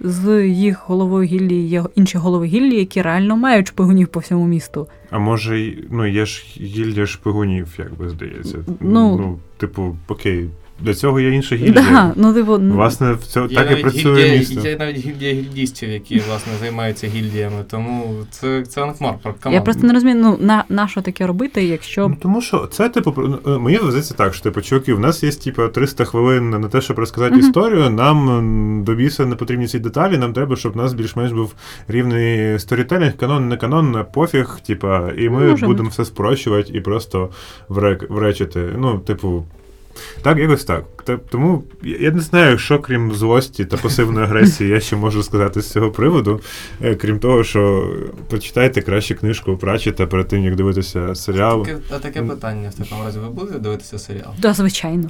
З 0.00 0.46
їх 0.46 0.82
головою 0.86 1.28
гіллі 1.28 1.54
є 1.54 1.84
інші 1.94 2.18
голови 2.18 2.46
гіллі, 2.46 2.76
які 2.78 3.02
реально 3.02 3.36
мають 3.36 3.68
шпигунів 3.68 4.08
по 4.08 4.20
всьому 4.20 4.46
місту. 4.46 4.86
А 5.10 5.18
може, 5.18 5.74
ну, 5.90 6.06
є 6.06 6.26
ж 6.26 6.44
гілля 6.60 7.06
шпигунів, 7.06 7.74
як 7.78 7.96
би 7.96 8.08
здається. 8.08 8.58
Ну- 8.80 9.38
типу, 9.56 9.96
окей, 10.08 10.50
для 10.80 10.94
цього 10.94 11.20
є 11.20 11.30
інша 11.30 11.56
гільдія. 11.56 11.84
Да, 11.90 12.12
ну, 12.16 12.34
типу, 12.34 12.58
ну, 12.58 12.74
Власне, 12.74 13.12
в 13.12 13.24
цьо, 13.26 13.40
так 13.48 13.50
і 13.52 13.54
навіть 13.70 13.82
працює 13.82 14.22
гільдія, 14.22 14.38
місто. 14.38 14.68
Є 14.68 14.76
навіть 14.76 14.96
гільдія 14.96 15.32
гільдістів, 15.32 15.90
які 15.90 16.18
власне 16.28 16.52
займаються 16.60 17.06
гільдіями, 17.06 17.64
тому 17.70 18.14
це, 18.30 18.62
це 18.62 18.82
анхмар. 18.82 19.14
я 19.50 19.60
просто 19.60 19.86
не 19.86 19.92
розумію, 19.92 20.16
ну, 20.22 20.36
на, 20.40 20.64
на 20.68 20.88
що 20.88 21.02
таке 21.02 21.26
робити, 21.26 21.64
якщо 21.64 22.08
Ну, 22.08 22.16
тому 22.22 22.40
що 22.40 22.66
це, 22.66 22.88
типу, 22.88 23.12
про- 23.12 23.38
ну, 23.46 23.60
мені 23.60 23.78
здається 23.82 24.14
так, 24.14 24.34
що 24.34 24.42
типу, 24.42 24.60
чуваки, 24.60 24.92
у 24.92 24.98
нас 24.98 25.22
є 25.22 25.30
типу, 25.30 25.68
300 25.68 26.04
хвилин 26.04 26.50
на 26.50 26.68
те, 26.68 26.80
щоб 26.80 26.98
розказати 26.98 27.34
Мгм. 27.34 27.40
історію. 27.40 27.90
Нам 27.90 28.28
м, 28.30 28.84
до 28.84 28.94
біса 28.94 29.26
не 29.26 29.36
потрібні 29.36 29.66
ці 29.66 29.78
деталі. 29.78 30.18
Нам 30.18 30.32
треба, 30.32 30.56
щоб 30.56 30.72
у 30.74 30.78
нас 30.78 30.92
більш-менш 30.92 31.32
був 31.32 31.54
рівний 31.88 32.58
сторітелінг, 32.58 33.16
канон, 33.16 33.48
не 33.48 33.56
канон, 33.56 34.04
пофіг, 34.14 34.58
типа, 34.66 35.10
і 35.18 35.28
ми 35.28 35.50
Може 35.50 35.66
будемо 35.66 35.88
все 35.88 36.04
спрощувати 36.04 36.72
і 36.74 36.80
просто 36.80 37.28
врек, 37.68 38.10
вречити. 38.10 38.68
Ну, 38.78 38.98
типу. 38.98 39.44
Так, 40.22 40.38
якось 40.38 40.64
так. 40.64 40.84
Тому 41.30 41.64
я 41.82 42.10
не 42.10 42.20
знаю, 42.20 42.58
що 42.58 42.78
крім 42.78 43.12
злості 43.12 43.64
та 43.64 43.76
пасивної 43.76 44.26
агресії, 44.26 44.70
я 44.70 44.80
ще 44.80 44.96
можу 44.96 45.22
сказати 45.22 45.62
з 45.62 45.70
цього 45.70 45.90
приводу. 45.90 46.40
Е, 46.82 46.94
крім 46.94 47.18
того, 47.18 47.44
що 47.44 47.92
почитайте 48.30 48.82
краще 48.82 49.14
книжку 49.14 49.56
Пратчета 49.56 50.06
перед 50.06 50.28
тим, 50.28 50.44
як 50.44 50.56
дивитися 50.56 51.14
серіал. 51.14 51.64
Таке, 51.64 51.78
а 51.96 51.98
таке 51.98 52.22
питання 52.22 52.68
в 52.68 52.74
такому 52.74 53.04
разі. 53.04 53.18
Ви 53.18 53.28
будете 53.28 53.58
дивитися 53.58 53.98
серіал? 53.98 54.30
Да, 54.38 54.52
звичайно. 54.52 55.08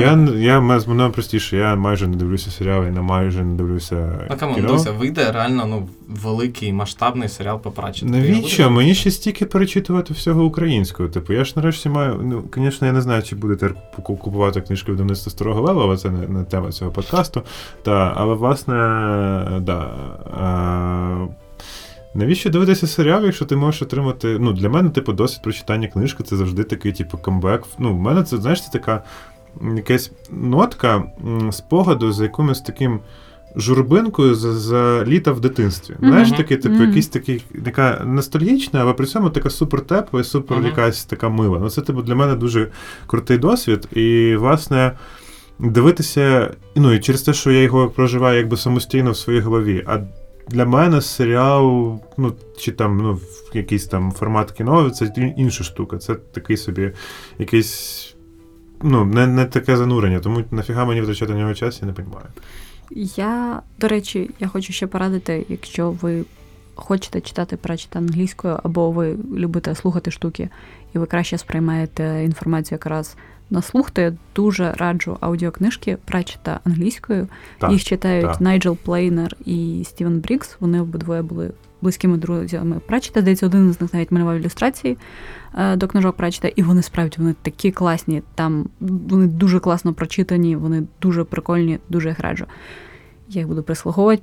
Я 0.00 0.28
я 0.36 0.60
мене 0.60 1.08
простіше, 1.08 1.56
я 1.56 1.76
майже 1.76 2.06
не 2.06 2.16
дивлюся 2.16 2.50
серіали, 2.50 2.92
я 2.94 3.02
майже 3.02 3.44
не 3.44 3.54
дивлюся. 3.54 4.26
Ну, 4.30 4.36
come 4.36 4.50
on, 4.50 4.60
дивися, 4.60 4.92
вийде 4.92 5.32
реально 5.32 5.66
ну, 5.66 5.88
великий 6.08 6.72
масштабний 6.72 7.28
серіал 7.28 7.60
по 7.60 7.70
Пратчету. 7.70 8.06
Навіщо? 8.06 8.70
Мені 8.70 8.94
ще 8.94 9.10
стільки 9.10 9.46
перечитувати 9.46 10.14
всього 10.14 10.44
українського. 10.44 11.08
Типу, 11.08 11.32
я 11.32 11.44
ж 11.44 11.52
нарешті 11.56 11.88
маю. 11.88 12.20
Ну, 12.22 12.44
звісно, 12.54 12.86
я 12.86 12.92
не 12.92 13.00
знаю, 13.00 13.22
чи 13.22 13.36
будете 13.36 13.70
купувати 14.16 14.60
книжки 14.60 14.92
видавництва 14.92 15.30
Старого 15.30 15.60
Лева, 15.60 15.82
але 15.82 15.96
це 15.96 16.10
не, 16.10 16.28
не 16.28 16.44
тема 16.44 16.72
цього 16.72 16.90
подкасту. 16.90 17.42
Та, 17.82 18.14
Але, 18.16 18.34
власне, 18.34 18.74
да. 19.60 19.90
А, 20.40 21.26
Навіщо 22.14 22.50
дивитися 22.50 22.86
серіал, 22.86 23.24
якщо 23.24 23.44
ти 23.44 23.56
можеш 23.56 23.82
отримати. 23.82 24.38
Ну, 24.38 24.52
для 24.52 24.68
мене, 24.68 24.90
типу, 24.90 25.12
досвід 25.12 25.42
прочитання 25.42 25.88
книжки 25.88 26.22
це 26.22 26.36
завжди 26.36 26.64
такий, 26.64 26.92
типу, 26.92 27.18
камбек. 27.18 27.62
Ну, 27.78 27.94
в 27.94 27.98
мене 27.98 28.22
це, 28.22 28.36
знаєш, 28.36 28.64
це 28.64 28.72
така 28.72 29.02
якась 29.76 30.12
нотка 30.30 31.04
спогаду 31.50 32.12
за 32.12 32.24
якимось 32.24 32.60
таким 32.60 33.00
журбинкою 33.56 34.34
за, 34.34 34.52
за 34.52 35.04
літа 35.04 35.32
в 35.32 35.40
дитинстві. 35.40 35.94
Mm-hmm. 35.94 36.08
Знаєш, 36.08 36.30
такий, 36.30 36.56
типу, 36.56 36.74
mm-hmm. 36.74 36.86
якийсь 36.86 37.08
такий, 37.08 37.44
така 37.64 38.02
ностальгічна, 38.06 38.80
але 38.80 38.92
при 38.92 39.06
цьому 39.06 39.30
така 39.30 39.50
супер 39.50 39.80
тепла 39.80 40.20
і 40.20 40.24
супер 40.24 40.58
mm-hmm. 40.58 40.66
якась 40.66 41.04
така 41.04 41.28
мила. 41.28 41.58
Ну, 41.58 41.70
це 41.70 41.80
типу, 41.82 42.02
для 42.02 42.14
мене 42.14 42.34
дуже 42.34 42.68
крутий 43.06 43.38
досвід. 43.38 43.88
І, 43.92 44.36
власне, 44.36 44.92
дивитися, 45.58 46.54
ну 46.76 46.92
і 46.92 47.00
через 47.00 47.22
те, 47.22 47.32
що 47.32 47.50
я 47.50 47.62
його 47.62 47.88
проживаю 47.88 48.38
якби 48.38 48.56
самостійно 48.56 49.10
в 49.10 49.16
своїй 49.16 49.40
голові. 49.40 49.84
А 49.86 49.98
для 50.48 50.64
мене 50.64 51.00
серіал, 51.00 51.98
ну, 52.16 52.32
чи 52.58 52.72
там 52.72 52.96
ну, 52.96 53.20
якийсь 53.54 53.86
там 53.86 54.12
формат 54.12 54.52
кіно, 54.52 54.90
це 54.90 55.12
інша 55.36 55.64
штука. 55.64 55.98
Це 55.98 56.14
такий 56.14 56.56
собі 56.56 56.92
якийсь. 57.38 58.06
Ну, 58.82 59.04
не 59.04 59.26
не 59.26 59.44
таке 59.44 59.76
занурення, 59.76 60.20
тому 60.20 60.44
нафіга 60.50 60.84
мені 60.84 61.00
втрачати 61.00 61.32
на 61.32 61.38
нього 61.38 61.54
час, 61.54 61.82
я 61.82 61.88
не 61.88 61.94
розумію. 61.94 62.20
Я, 62.90 63.62
до 63.78 63.88
речі, 63.88 64.30
я 64.40 64.48
хочу 64.48 64.72
ще 64.72 64.86
порадити, 64.86 65.46
якщо 65.48 65.90
ви 65.90 66.24
хочете 66.74 67.20
читати 67.20 67.56
прачити 67.56 67.98
англійською, 67.98 68.58
або 68.62 68.90
ви 68.90 69.16
любите 69.36 69.74
слухати 69.74 70.10
штуки, 70.10 70.48
і 70.94 70.98
ви 70.98 71.06
краще 71.06 71.38
сприймаєте 71.38 72.22
інформацію 72.24 72.76
якраз 72.76 73.16
на 73.50 73.62
слух, 73.62 73.90
то 73.90 74.00
я 74.00 74.12
дуже 74.34 74.72
раджу 74.72 75.16
аудіокнижки 75.20 75.96
прачета 76.04 76.60
англійською. 76.64 77.28
Так, 77.58 77.72
Їх 77.72 77.84
читають 77.84 78.26
так. 78.26 78.40
Найджел 78.40 78.76
Плейнер 78.76 79.36
і 79.44 79.82
Стівен 79.86 80.20
Брікс. 80.20 80.56
Вони 80.60 80.80
обидвоє 80.80 81.22
були 81.22 81.50
близькими 81.82 82.16
друзями 82.16 82.80
Прачета. 82.86 83.20
Здається, 83.20 83.46
один 83.46 83.72
з 83.72 83.80
них 83.80 83.94
навіть 83.94 84.12
малював 84.12 84.36
ілюстрації 84.36 84.98
е, 85.58 85.76
до 85.76 85.88
книжок 85.88 86.16
Прачета, 86.16 86.48
і 86.48 86.62
вони 86.62 86.82
справді 86.82 87.16
вони 87.18 87.34
такі 87.42 87.70
класні. 87.70 88.22
Там 88.34 88.66
вони 88.80 89.26
дуже 89.26 89.60
класно 89.60 89.94
прочитані, 89.94 90.56
вони 90.56 90.82
дуже 91.02 91.24
прикольні, 91.24 91.78
дуже 91.88 92.08
їх 92.08 92.20
раджу. 92.20 92.44
Я 93.28 93.40
їх 93.40 93.48
буду 93.48 93.62
прислуговувати. 93.62 94.22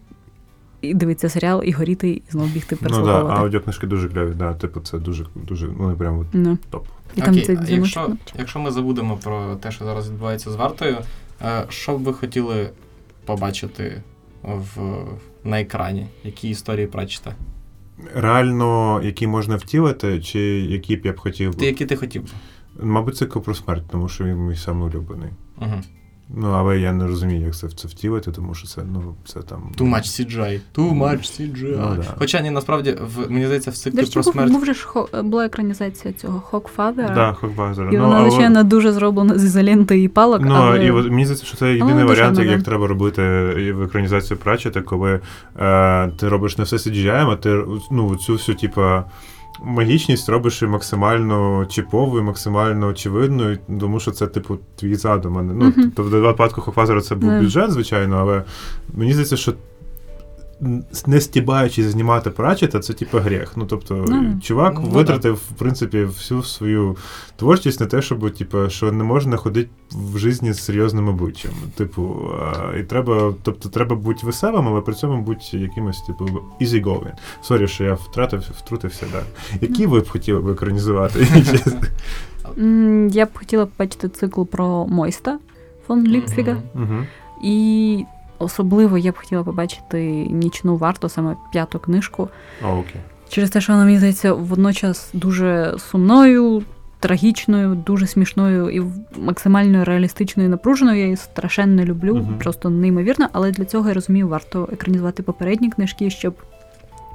І 0.81 0.93
дивитися 0.93 1.29
серіал, 1.29 1.61
і 1.65 1.71
горіти, 1.71 2.09
і 2.09 2.23
знову 2.29 2.47
бігти 2.47 2.75
переслуховувати. 2.75 3.27
Ну, 3.29 3.35
да, 3.35 3.41
аудіокнижки 3.41 3.87
дуже 3.87 4.09
кляві, 4.09 4.33
да, 4.35 4.53
типу, 4.53 4.79
це 4.79 4.97
дуже, 4.97 5.25
дуже, 5.35 5.67
ну, 5.79 5.95
прямо 5.97 6.25
ну. 6.33 6.57
топ. 6.69 6.87
І 7.15 7.21
там 7.21 7.33
Окей, 7.33 7.45
це 7.45 7.57
якщо, 7.67 8.09
якщо 8.37 8.59
ми 8.59 8.71
забудемо 8.71 9.17
про 9.23 9.55
те, 9.55 9.71
що 9.71 9.85
зараз 9.85 10.09
відбувається 10.09 10.51
з 10.51 10.55
вартою, 10.55 10.97
е, 11.41 11.65
що 11.69 11.97
б 11.97 12.03
ви 12.03 12.13
хотіли 12.13 12.69
побачити 13.25 14.01
в, 14.43 14.79
на 15.47 15.61
екрані? 15.61 16.07
Які 16.23 16.49
історії 16.49 16.87
прачете? 16.87 17.35
Реально, 18.15 19.01
які 19.03 19.27
можна 19.27 19.55
втілити, 19.55 20.21
чи 20.21 20.39
які 20.61 20.95
б 20.95 21.05
я 21.05 21.13
б 21.13 21.19
хотів? 21.19 21.55
Ти 21.55 21.65
які 21.65 21.85
ти 21.85 21.95
хотів? 21.95 22.33
Мабуть, 22.79 23.17
цикл 23.17 23.39
про 23.39 23.55
смерть, 23.55 23.83
тому 23.91 24.09
що 24.09 24.23
він 24.23 24.37
мій 24.37 24.55
самий 24.55 24.89
улюблений. 24.89 25.29
Угу. 25.57 25.81
Ну, 26.29 26.51
але 26.51 26.79
я 26.79 26.93
не 26.93 27.07
розумію, 27.07 27.45
як 27.45 27.55
це 27.55 27.69
це 27.69 27.87
втілити, 27.87 28.31
тому 28.31 28.53
що 28.55 28.67
це 28.67 28.81
ну, 28.93 29.15
це 29.25 29.39
там. 29.39 29.71
Too 29.77 29.89
much 29.89 30.03
CGI. 30.03 30.59
Too 30.75 30.97
much 30.97 31.41
CGI. 31.41 31.77
Ну, 31.79 31.95
да. 31.95 32.13
Хоча 32.17 32.41
ні, 32.41 32.49
насправді, 32.49 32.95
в, 33.15 33.31
мені 33.31 33.45
здається, 33.45 33.71
в 33.71 33.73
циклі 33.73 34.05
про 34.13 34.23
смерть. 34.23 34.51
Був 34.51 34.65
же 34.65 34.73
ж 34.73 34.87
була 35.23 35.45
екранізація 35.45 36.13
цього 36.13 36.39
Хокфадера. 36.39 37.15
Да, 37.15 37.33
Хокфадера. 37.33 37.89
І 37.91 37.97
ну, 37.97 38.03
вона, 38.03 38.29
звичайно, 38.29 38.59
але... 38.59 38.69
дуже 38.69 38.91
зроблена 38.91 39.37
з 39.37 39.43
ізоленти 39.43 40.03
і 40.03 40.07
палок. 40.07 40.41
Ну, 40.45 40.53
але... 40.53 40.85
і 40.85 40.91
мені 40.91 41.25
здається, 41.25 41.45
що 41.45 41.57
це 41.57 41.73
єдиний 41.73 41.93
але 41.93 42.03
варіант, 42.03 42.39
як, 42.39 42.47
як 42.47 42.63
треба 42.63 42.87
робити 42.87 43.21
в 43.75 43.81
екранізацію 43.81 44.37
Прачета, 44.37 44.81
коли 44.81 45.19
е, 45.59 46.07
ти 46.07 46.29
робиш 46.29 46.57
не 46.57 46.63
все 46.63 46.75
CGI, 46.75 47.29
а 47.29 47.35
ти 47.35 47.63
ну, 47.91 48.15
цю 48.15 48.33
всю, 48.33 48.55
типа 48.57 49.05
магічність 49.63 50.29
робиш 50.29 50.61
максимально 50.61 51.65
чіповою, 51.65 52.23
максимально 52.23 52.87
очевидною, 52.87 53.57
тому 53.79 53.99
що 53.99 54.11
це, 54.11 54.27
типу, 54.27 54.57
твій 54.75 54.95
задум. 54.95 55.57
Ну, 55.57 55.65
uh-huh. 55.65 55.91
Тобто, 55.95 56.03
в 56.03 56.21
випадку 56.21 56.61
Хохвазера 56.61 57.01
це 57.01 57.15
був 57.15 57.29
yeah. 57.29 57.41
бюджет, 57.41 57.71
звичайно, 57.71 58.17
але 58.17 58.43
мені 58.93 59.11
здається, 59.11 59.37
що 59.37 59.53
не 61.07 61.21
стібаючись 61.21 61.85
знімати 61.85 62.29
Пратчета, 62.29 62.79
це 62.79 62.93
типу 62.93 63.17
гріх. 63.17 63.51
Ну, 63.55 63.65
тобто, 63.65 63.95
mm. 63.95 64.41
чувак 64.41 64.79
ну, 64.83 64.89
витратив, 64.89 65.33
в 65.33 65.57
принципі, 65.57 66.03
всю 66.03 66.43
свою 66.43 66.97
творчість 67.35 67.79
на 67.79 67.85
те, 67.85 68.01
щоб, 68.01 68.31
типу, 68.33 68.69
що 68.69 68.91
не 68.91 69.03
можна 69.03 69.37
ходити 69.37 69.69
в 69.91 70.17
житті 70.17 70.53
з 70.53 70.63
серйозним 70.63 71.07
обличчям. 71.07 71.51
Типу, 71.75 72.31
а, 72.41 72.77
і 72.77 72.83
треба, 72.83 73.33
тобто, 73.43 73.69
треба 73.69 73.95
бути 73.95 74.25
веселим, 74.25 74.67
але 74.67 74.81
при 74.81 74.93
цьому 74.93 75.21
бути 75.21 75.57
якимось, 75.57 76.01
типу, 76.01 76.25
easy 76.61 76.83
going. 76.85 77.13
Sorry, 77.41 77.67
що 77.67 77.83
я 77.83 77.93
втратив, 77.93 78.43
втрутився, 78.57 79.05
так. 79.11 79.23
Які 79.61 79.85
ви 79.85 79.99
б 79.99 80.09
хотіли 80.09 80.39
б 80.39 80.49
екранізувати? 80.49 81.27
Я 83.11 83.25
б 83.25 83.29
хотіла 83.33 83.65
побачити 83.65 84.09
цикл 84.09 84.43
про 84.43 84.87
Мойста 84.87 85.39
фон 85.87 86.07
Ліпфіга. 86.07 86.57
І 87.43 88.05
Особливо 88.39 88.97
я 88.97 89.11
б 89.11 89.17
хотіла 89.17 89.43
побачити 89.43 90.01
нічну 90.29 90.77
варту, 90.77 91.09
саме 91.09 91.35
п'яту 91.51 91.79
книжку. 91.79 92.29
О, 92.63 92.67
окей. 92.67 93.01
Через 93.29 93.49
те, 93.49 93.61
що 93.61 93.73
вона 93.73 93.85
мені 93.85 93.97
здається 93.97 94.33
водночас 94.33 95.09
дуже 95.13 95.75
сумною, 95.91 96.63
трагічною, 96.99 97.75
дуже 97.75 98.07
смішною 98.07 98.69
і 98.69 98.83
максимально 99.17 99.85
реалістичною 99.85 100.49
і 100.49 100.51
напруженою. 100.51 100.97
Я 100.97 101.03
її 101.03 101.15
страшенно 101.15 101.83
люблю, 101.83 102.13
uh-huh. 102.13 102.37
просто 102.37 102.69
неймовірно. 102.69 103.29
Але 103.33 103.51
для 103.51 103.65
цього 103.65 103.87
я 103.87 103.93
розумію, 103.93 104.27
варто 104.27 104.69
екранізувати 104.71 105.23
попередні 105.23 105.69
книжки, 105.69 106.09
щоб 106.09 106.35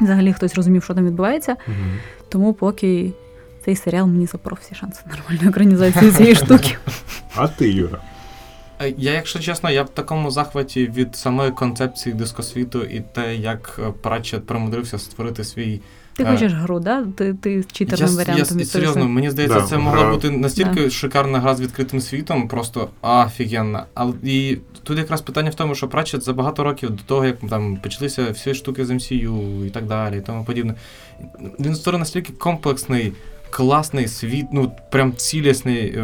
взагалі 0.00 0.32
хтось 0.32 0.54
розумів, 0.54 0.85
що 0.85 0.94
там 0.94 1.06
відбувається. 1.06 1.52
Uh-huh. 1.52 1.96
Тому 2.28 2.52
поки 2.52 3.12
цей 3.64 3.76
серіал 3.76 4.06
мені 4.06 4.26
запоров 4.26 4.58
всі 4.62 4.74
шанси 4.74 5.00
нормальної 5.11 5.48
екранізації 5.48 6.11
цієї 6.11 6.35
штуки. 6.44 6.76
А 7.35 7.48
ти, 7.48 7.70
Юра? 7.70 7.98
Е, 8.83 8.95
я, 8.99 9.12
якщо 9.12 9.38
чесно, 9.38 9.71
я 9.71 9.83
в 9.83 9.88
такому 9.88 10.31
захваті 10.31 10.87
від 10.87 11.16
самої 11.16 11.51
концепції 11.51 12.14
дискосвіту 12.14 12.83
і 12.83 13.01
те, 13.01 13.37
як 13.37 13.81
е, 13.83 13.92
Пратчет 14.03 14.47
примудрився 14.47 14.99
створити 14.99 15.45
свій. 15.45 15.81
Ти 16.16 16.25
хочеш 16.25 16.53
гру, 16.53 16.81
да? 16.81 17.05
Ти 17.16 17.35
ти 17.35 17.64
читерним 17.73 18.09
я, 18.09 18.16
варіантом. 18.16 18.59
Я, 18.59 18.64
серйозно, 18.64 19.09
мені 19.09 19.31
здається, 19.31 19.61
да, 19.61 19.66
це 19.66 19.79
могла 19.79 20.11
бути 20.11 20.31
настільки 20.31 20.85
да. 20.85 20.90
шикарна 20.90 21.40
гра 21.40 21.55
з 21.55 21.61
відкритим 21.61 22.01
світом, 22.01 22.49
просто 22.49 22.88
офігенна. 23.03 23.87
Але 23.95 24.12
і 24.23 24.59
тут 24.83 24.99
якраз 24.99 25.21
питання 25.21 25.51
в 25.51 25.55
тому, 25.55 25.75
що 25.75 25.88
Пратчет 25.88 26.23
за 26.23 26.33
багато 26.33 26.64
років 26.64 26.90
до 26.90 27.03
того, 27.03 27.25
як 27.25 27.37
там 27.51 27.77
почалися 27.77 28.31
всі 28.31 28.55
штуки 28.55 28.85
з 28.85 28.90
MCU 28.90 29.66
і 29.66 29.71
так 29.71 29.87
далі, 29.87 30.18
і 30.18 30.21
тому 30.21 30.45
подібне. 30.45 30.75
Він 31.61 31.75
створив 31.75 31.99
настільки 31.99 32.33
комплексний, 32.33 33.12
класний 33.52 34.08
світ, 34.08 34.46
ну 34.52 34.72
прям 34.90 35.16
цілісний, 35.16 35.94
е, 35.96 36.02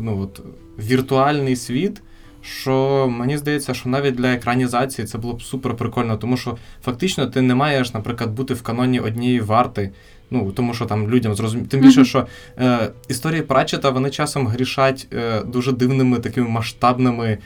ну 0.00 0.20
от 0.20 0.40
віртуальний 0.78 1.56
світ. 1.56 2.02
Що 2.44 3.08
мені 3.10 3.38
здається, 3.38 3.74
що 3.74 3.88
навіть 3.88 4.14
для 4.14 4.32
екранізації 4.32 5.06
це 5.06 5.18
було 5.18 5.34
б 5.34 5.42
супер 5.42 5.76
прикольно, 5.76 6.16
тому 6.16 6.36
що 6.36 6.56
фактично 6.84 7.26
ти 7.26 7.42
не 7.42 7.54
маєш, 7.54 7.94
наприклад, 7.94 8.30
бути 8.30 8.54
в 8.54 8.62
каноні 8.62 9.00
однієї 9.00 9.40
варти. 9.40 9.90
Ну, 10.30 10.52
тому 10.52 10.74
що 10.74 10.86
там 10.86 11.10
людям 11.10 11.34
зрозуміло. 11.34 11.68
Тим 11.70 11.80
більше, 11.80 12.04
що 12.04 12.26
е, 12.58 12.90
історії 13.08 13.42
Прачета 13.42 13.90
вони 13.90 14.10
часом 14.10 14.46
грішать 14.46 15.06
е, 15.12 15.42
дуже 15.42 15.72
дивними 15.72 16.18
такими 16.18 16.48
масштабними 16.48 17.38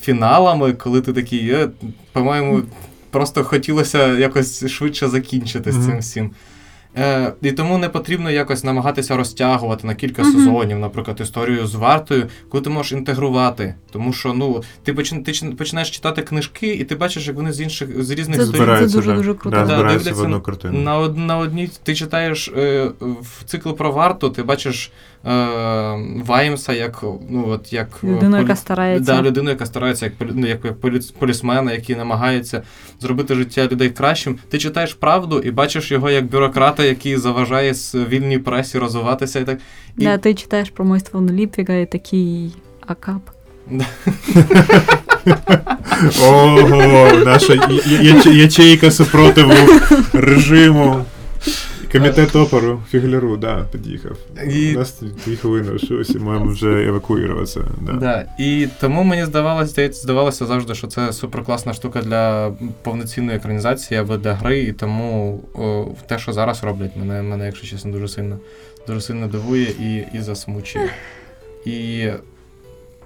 фіналами, 0.00 0.72
коли 0.72 1.00
ти 1.00 1.12
такий, 1.12 1.50
е, 1.50 1.68
по-моєму, 2.12 2.62
просто 3.10 3.44
хотілося 3.44 4.18
якось 4.18 4.66
швидше 4.66 5.08
закінчити 5.08 5.72
з 5.72 5.86
цим 5.86 5.98
всім. 5.98 6.30
Е, 6.98 7.32
і 7.42 7.52
тому 7.52 7.78
не 7.78 7.88
потрібно 7.88 8.30
якось 8.30 8.64
намагатися 8.64 9.16
розтягувати 9.16 9.86
на 9.86 9.94
кілька 9.94 10.22
Мгм. 10.22 10.32
сезонів, 10.32 10.78
наприклад, 10.78 11.20
історію 11.20 11.66
з 11.66 11.74
вартою, 11.74 12.26
коли 12.48 12.64
ти 12.64 12.70
можеш 12.70 12.92
інтегрувати. 12.92 13.74
Тому 13.92 14.12
що 14.12 14.32
ну, 14.32 14.62
ти, 14.84 14.92
почин, 14.94 15.24
ти 15.24 15.32
починаєш 15.58 15.90
читати 15.90 16.22
книжки, 16.22 16.66
і 16.74 16.84
ти 16.84 16.94
бачиш, 16.94 17.26
як 17.26 17.36
вони 17.36 17.52
з 17.52 17.60
інших 17.60 18.02
з 18.04 18.10
різних 18.10 18.34
сторін 18.42 18.54
збирають. 18.54 18.88
Збираються, 18.90 18.96
дуже-дуже 18.96 19.34
круто. 19.34 19.56
Да, 19.56 19.64
Да, 19.66 19.74
збираються 19.74 19.98
в 20.00 20.04
дивляться 20.04 20.22
одну 20.22 20.40
картину. 20.40 20.78
на, 20.78 20.98
од, 20.98 21.18
на 21.18 21.38
одній 21.38 21.70
ти 21.82 21.94
читаєш 21.94 22.48
е, 22.56 22.90
в 23.00 23.44
цикл 23.44 23.70
про 23.70 23.92
варту, 23.92 24.30
ти 24.30 24.42
бачиш 24.42 24.92
е, 25.26 25.30
Ваймса 26.26 26.72
як, 26.72 27.04
ну, 27.30 27.44
от, 27.48 27.72
як 27.72 27.88
е, 28.04 28.06
Людину, 28.06 28.36
полі- 28.36 28.40
яка 28.40 28.56
старається. 28.56 29.12
Да, 29.12 29.22
людину, 29.22 29.50
яка 29.50 29.66
старається 29.66 30.04
як, 30.04 30.14
полі- 30.18 30.32
ну, 30.34 30.46
як, 30.46 30.64
як 30.64 30.80
полі- 30.80 31.12
полісмена, 31.18 31.72
який 31.72 31.96
намагається 31.96 32.62
зробити 33.00 33.34
життя 33.34 33.66
людей 33.72 33.90
кращим. 33.90 34.38
Ти 34.48 34.58
читаєш 34.58 34.94
правду 34.94 35.38
і 35.40 35.50
бачиш 35.50 35.90
його 35.92 36.10
як 36.10 36.26
бюрократа, 36.26 36.84
який 36.88 37.16
заважає 37.16 37.74
вільній 37.94 38.38
пресі 38.38 38.78
розвиватися 38.78 39.40
і 39.40 39.44
так. 39.44 39.58
І, 39.98 40.04
Да, 40.04 40.18
ти 40.18 40.34
читаєш 40.34 40.70
про 40.70 40.84
мойство 40.84 41.20
Ліпвіга 41.30 41.74
і 41.74 41.86
такий 41.86 42.52
акап. 42.86 43.22
Ого, 46.22 47.10
наша 47.24 47.68
ячейка 48.30 48.90
супротиву 48.90 49.52
режиму. 50.12 51.04
Комітет 51.92 52.36
опору 52.36 52.82
Фігляру, 52.90 53.36
да, 53.36 53.64
під'їхав. 53.72 54.16
І- 54.50 54.74
У 54.74 54.78
нас 54.78 55.02
дві 55.26 55.36
хвилини 55.36 55.78
щось, 55.78 56.10
і 56.10 56.18
маємо 56.18 56.46
вже 56.50 56.86
евакуюватися. 56.86 57.64
Да. 57.80 57.92
Да. 57.92 58.26
І 58.38 58.68
тому 58.80 59.02
мені 59.02 59.24
здавалося, 59.24 59.90
здавалося 59.92 60.46
завжди, 60.46 60.74
що 60.74 60.86
це 60.86 61.12
суперкласна 61.12 61.72
штука 61.74 62.02
для 62.02 62.52
повноцінної 62.82 63.36
екранізації 63.38 64.00
або 64.00 64.16
для 64.16 64.34
гри, 64.34 64.58
і 64.60 64.72
тому 64.72 65.40
о, 65.54 65.86
те, 66.06 66.18
що 66.18 66.32
зараз 66.32 66.64
роблять, 66.64 66.96
мене, 66.96 67.22
мене 67.22 67.46
якщо 67.46 67.66
чесно, 67.66 67.92
дуже 67.92 68.08
сильно, 68.08 68.38
дуже 68.86 69.00
сильно 69.00 69.26
дивує 69.26 69.64
і, 69.80 70.16
і 70.18 70.20
засмучує. 70.20 70.90
І 71.66 72.06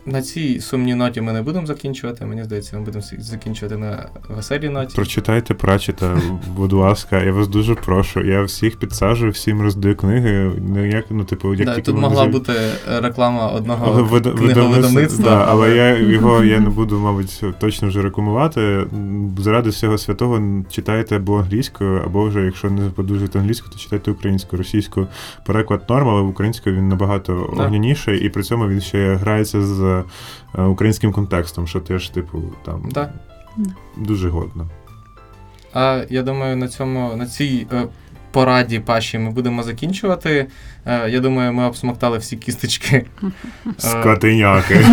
на 0.07 0.22
цій 0.22 0.61
сумній 0.61 0.94
ноті 0.94 1.20
ми 1.20 1.32
не 1.32 1.42
будемо 1.42 1.66
закінчувати. 1.66 2.24
Мені 2.26 2.44
здається, 2.44 2.76
ми 2.78 2.84
будемо 2.84 3.05
закінчувати 3.18 3.76
на 3.76 4.09
веселій 4.36 4.68
ноті. 4.68 4.94
Прочитайте 4.96 5.55
Прачета, 5.55 6.18
будь 6.57 6.72
ласка, 6.72 7.22
я 7.22 7.32
вас 7.32 7.48
дуже 7.48 7.74
прошу. 7.74 8.20
Я 8.24 8.42
всіх 8.42 8.76
підсаджую, 8.76 9.32
всім 9.32 9.62
роздаю 9.62 9.96
книги. 9.96 10.50
Ну, 10.68 10.86
як, 10.86 11.05
ну, 11.11 11.24
типу, 11.24 11.55
як 11.55 11.66
Да, 11.66 11.74
тільки 11.74 11.90
тут 11.92 12.00
могла 12.00 12.22
з'яв- 12.24 12.32
бути 12.32 12.53
е, 12.92 13.00
реклама 13.00 13.46
одного 13.48 14.09
Але 14.11 14.20
книговидавництва. 14.32 15.24
Да, 15.30 15.46
але 15.48 15.76
я 15.76 15.98
його 15.98 16.44
я 16.44 16.61
не 16.61 16.68
буду, 16.68 16.98
мабуть, 16.98 17.42
точно 17.59 17.88
вже 17.88 18.03
рекламувати. 18.03 18.86
Заради 19.38 19.70
всього 19.70 19.98
святого 19.98 20.62
читайте 20.70 21.16
або 21.16 21.38
англійською, 21.38 22.03
або 22.05 22.24
вже, 22.28 22.40
якщо 22.44 22.70
не 22.70 22.90
подужуєте 22.90 23.38
англійську, 23.38 23.68
то 23.70 23.78
читайте 23.78 24.11
українською. 24.11 24.59
Російською 24.59 25.07
переклад 25.46 25.82
норм, 25.88 26.09
але 26.09 26.20
в 26.20 26.28
українською 26.28 26.76
він 26.76 26.88
набагато 26.88 27.53
Да. 27.57 27.62
огняніший, 27.64 28.20
і 28.20 28.28
при 28.28 28.42
цьому 28.42 28.68
він 28.68 28.80
ще 28.80 29.14
грається 29.14 29.62
з 29.62 29.91
е, 30.59 30.62
українським 30.62 31.12
контекстом, 31.12 31.66
що 31.66 31.80
теж, 31.80 32.09
типу, 32.09 32.43
там 32.64 32.88
Да. 32.93 33.12
дуже 33.97 34.28
годно. 34.28 34.68
А 35.74 36.03
я 36.11 36.22
думаю, 36.22 36.57
на 36.57 36.68
цьому 36.68 37.16
на 37.16 37.26
цій 37.26 37.66
е, 37.72 37.82
пораді 38.32 38.78
Паші 38.78 39.18
ми 39.18 39.30
будемо 39.30 39.62
закінчувати. 39.62 40.47
Е, 40.86 41.11
я 41.11 41.20
думаю, 41.20 41.53
ми 41.53 41.64
обсмоктали 41.64 42.18
всі 42.18 42.36
кісточки. 42.36 43.07
Скотиняки. 43.78 44.86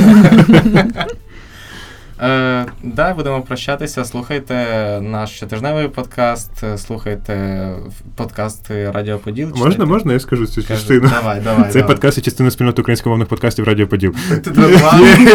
Е, 2.22 2.66
да, 2.84 3.14
будемо 3.14 3.42
прощатися. 3.42 4.06
Слухайте 4.06 4.54
наш 5.02 5.30
щотижневий 5.30 5.88
подкаст, 5.88 6.64
е, 6.64 6.78
слухайте 6.78 7.74
подкасти 8.16 8.92
Радіо 8.92 9.18
Поділ. 9.18 9.48
Можна, 9.50 9.72
читайте. 9.72 9.86
можна 9.86 10.14
я 10.14 10.20
скажу 10.20 10.48
цю 10.48 10.64
частину? 10.64 11.10
Давай, 11.10 11.42
давай. 11.42 11.64
Цей 11.72 11.82
давай. 11.82 11.88
подкаст 11.96 12.18
є 12.18 12.24
частина 12.24 12.52
спільноти 12.52 12.82
українськомовних 12.82 13.28
подкастів 13.28 13.66
Радіо 13.66 13.88
Поділ. 13.88 14.14
Ти? 14.44 14.52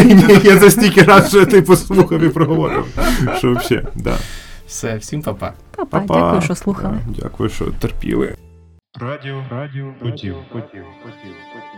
Ні, 0.05 0.39
Я 0.43 0.57
за 0.57 0.69
стільки 0.71 1.01
раз 1.01 1.27
вже 1.33 1.45
типу 1.45 1.75
слухав 1.75 2.21
і 2.21 2.29
проговорив. 2.29 2.85
Що 3.37 3.51
взагалі, 3.53 3.87
да. 3.95 4.15
Все, 4.67 4.97
всім 4.97 5.21
па-па. 5.21 5.53
Папа, 5.75 5.99
Па-па. 5.99 6.19
дякую, 6.19 6.41
що 6.41 6.55
слухали. 6.55 6.97
Дякую, 7.21 7.49
що 7.49 7.65
терпіли. 7.65 8.35
Радіо, 8.99 9.43
радіо, 9.51 9.93
поділ, 9.99 10.35
поділ, 10.51 10.83
поділ, 11.03 11.33
поділ. 11.53 11.74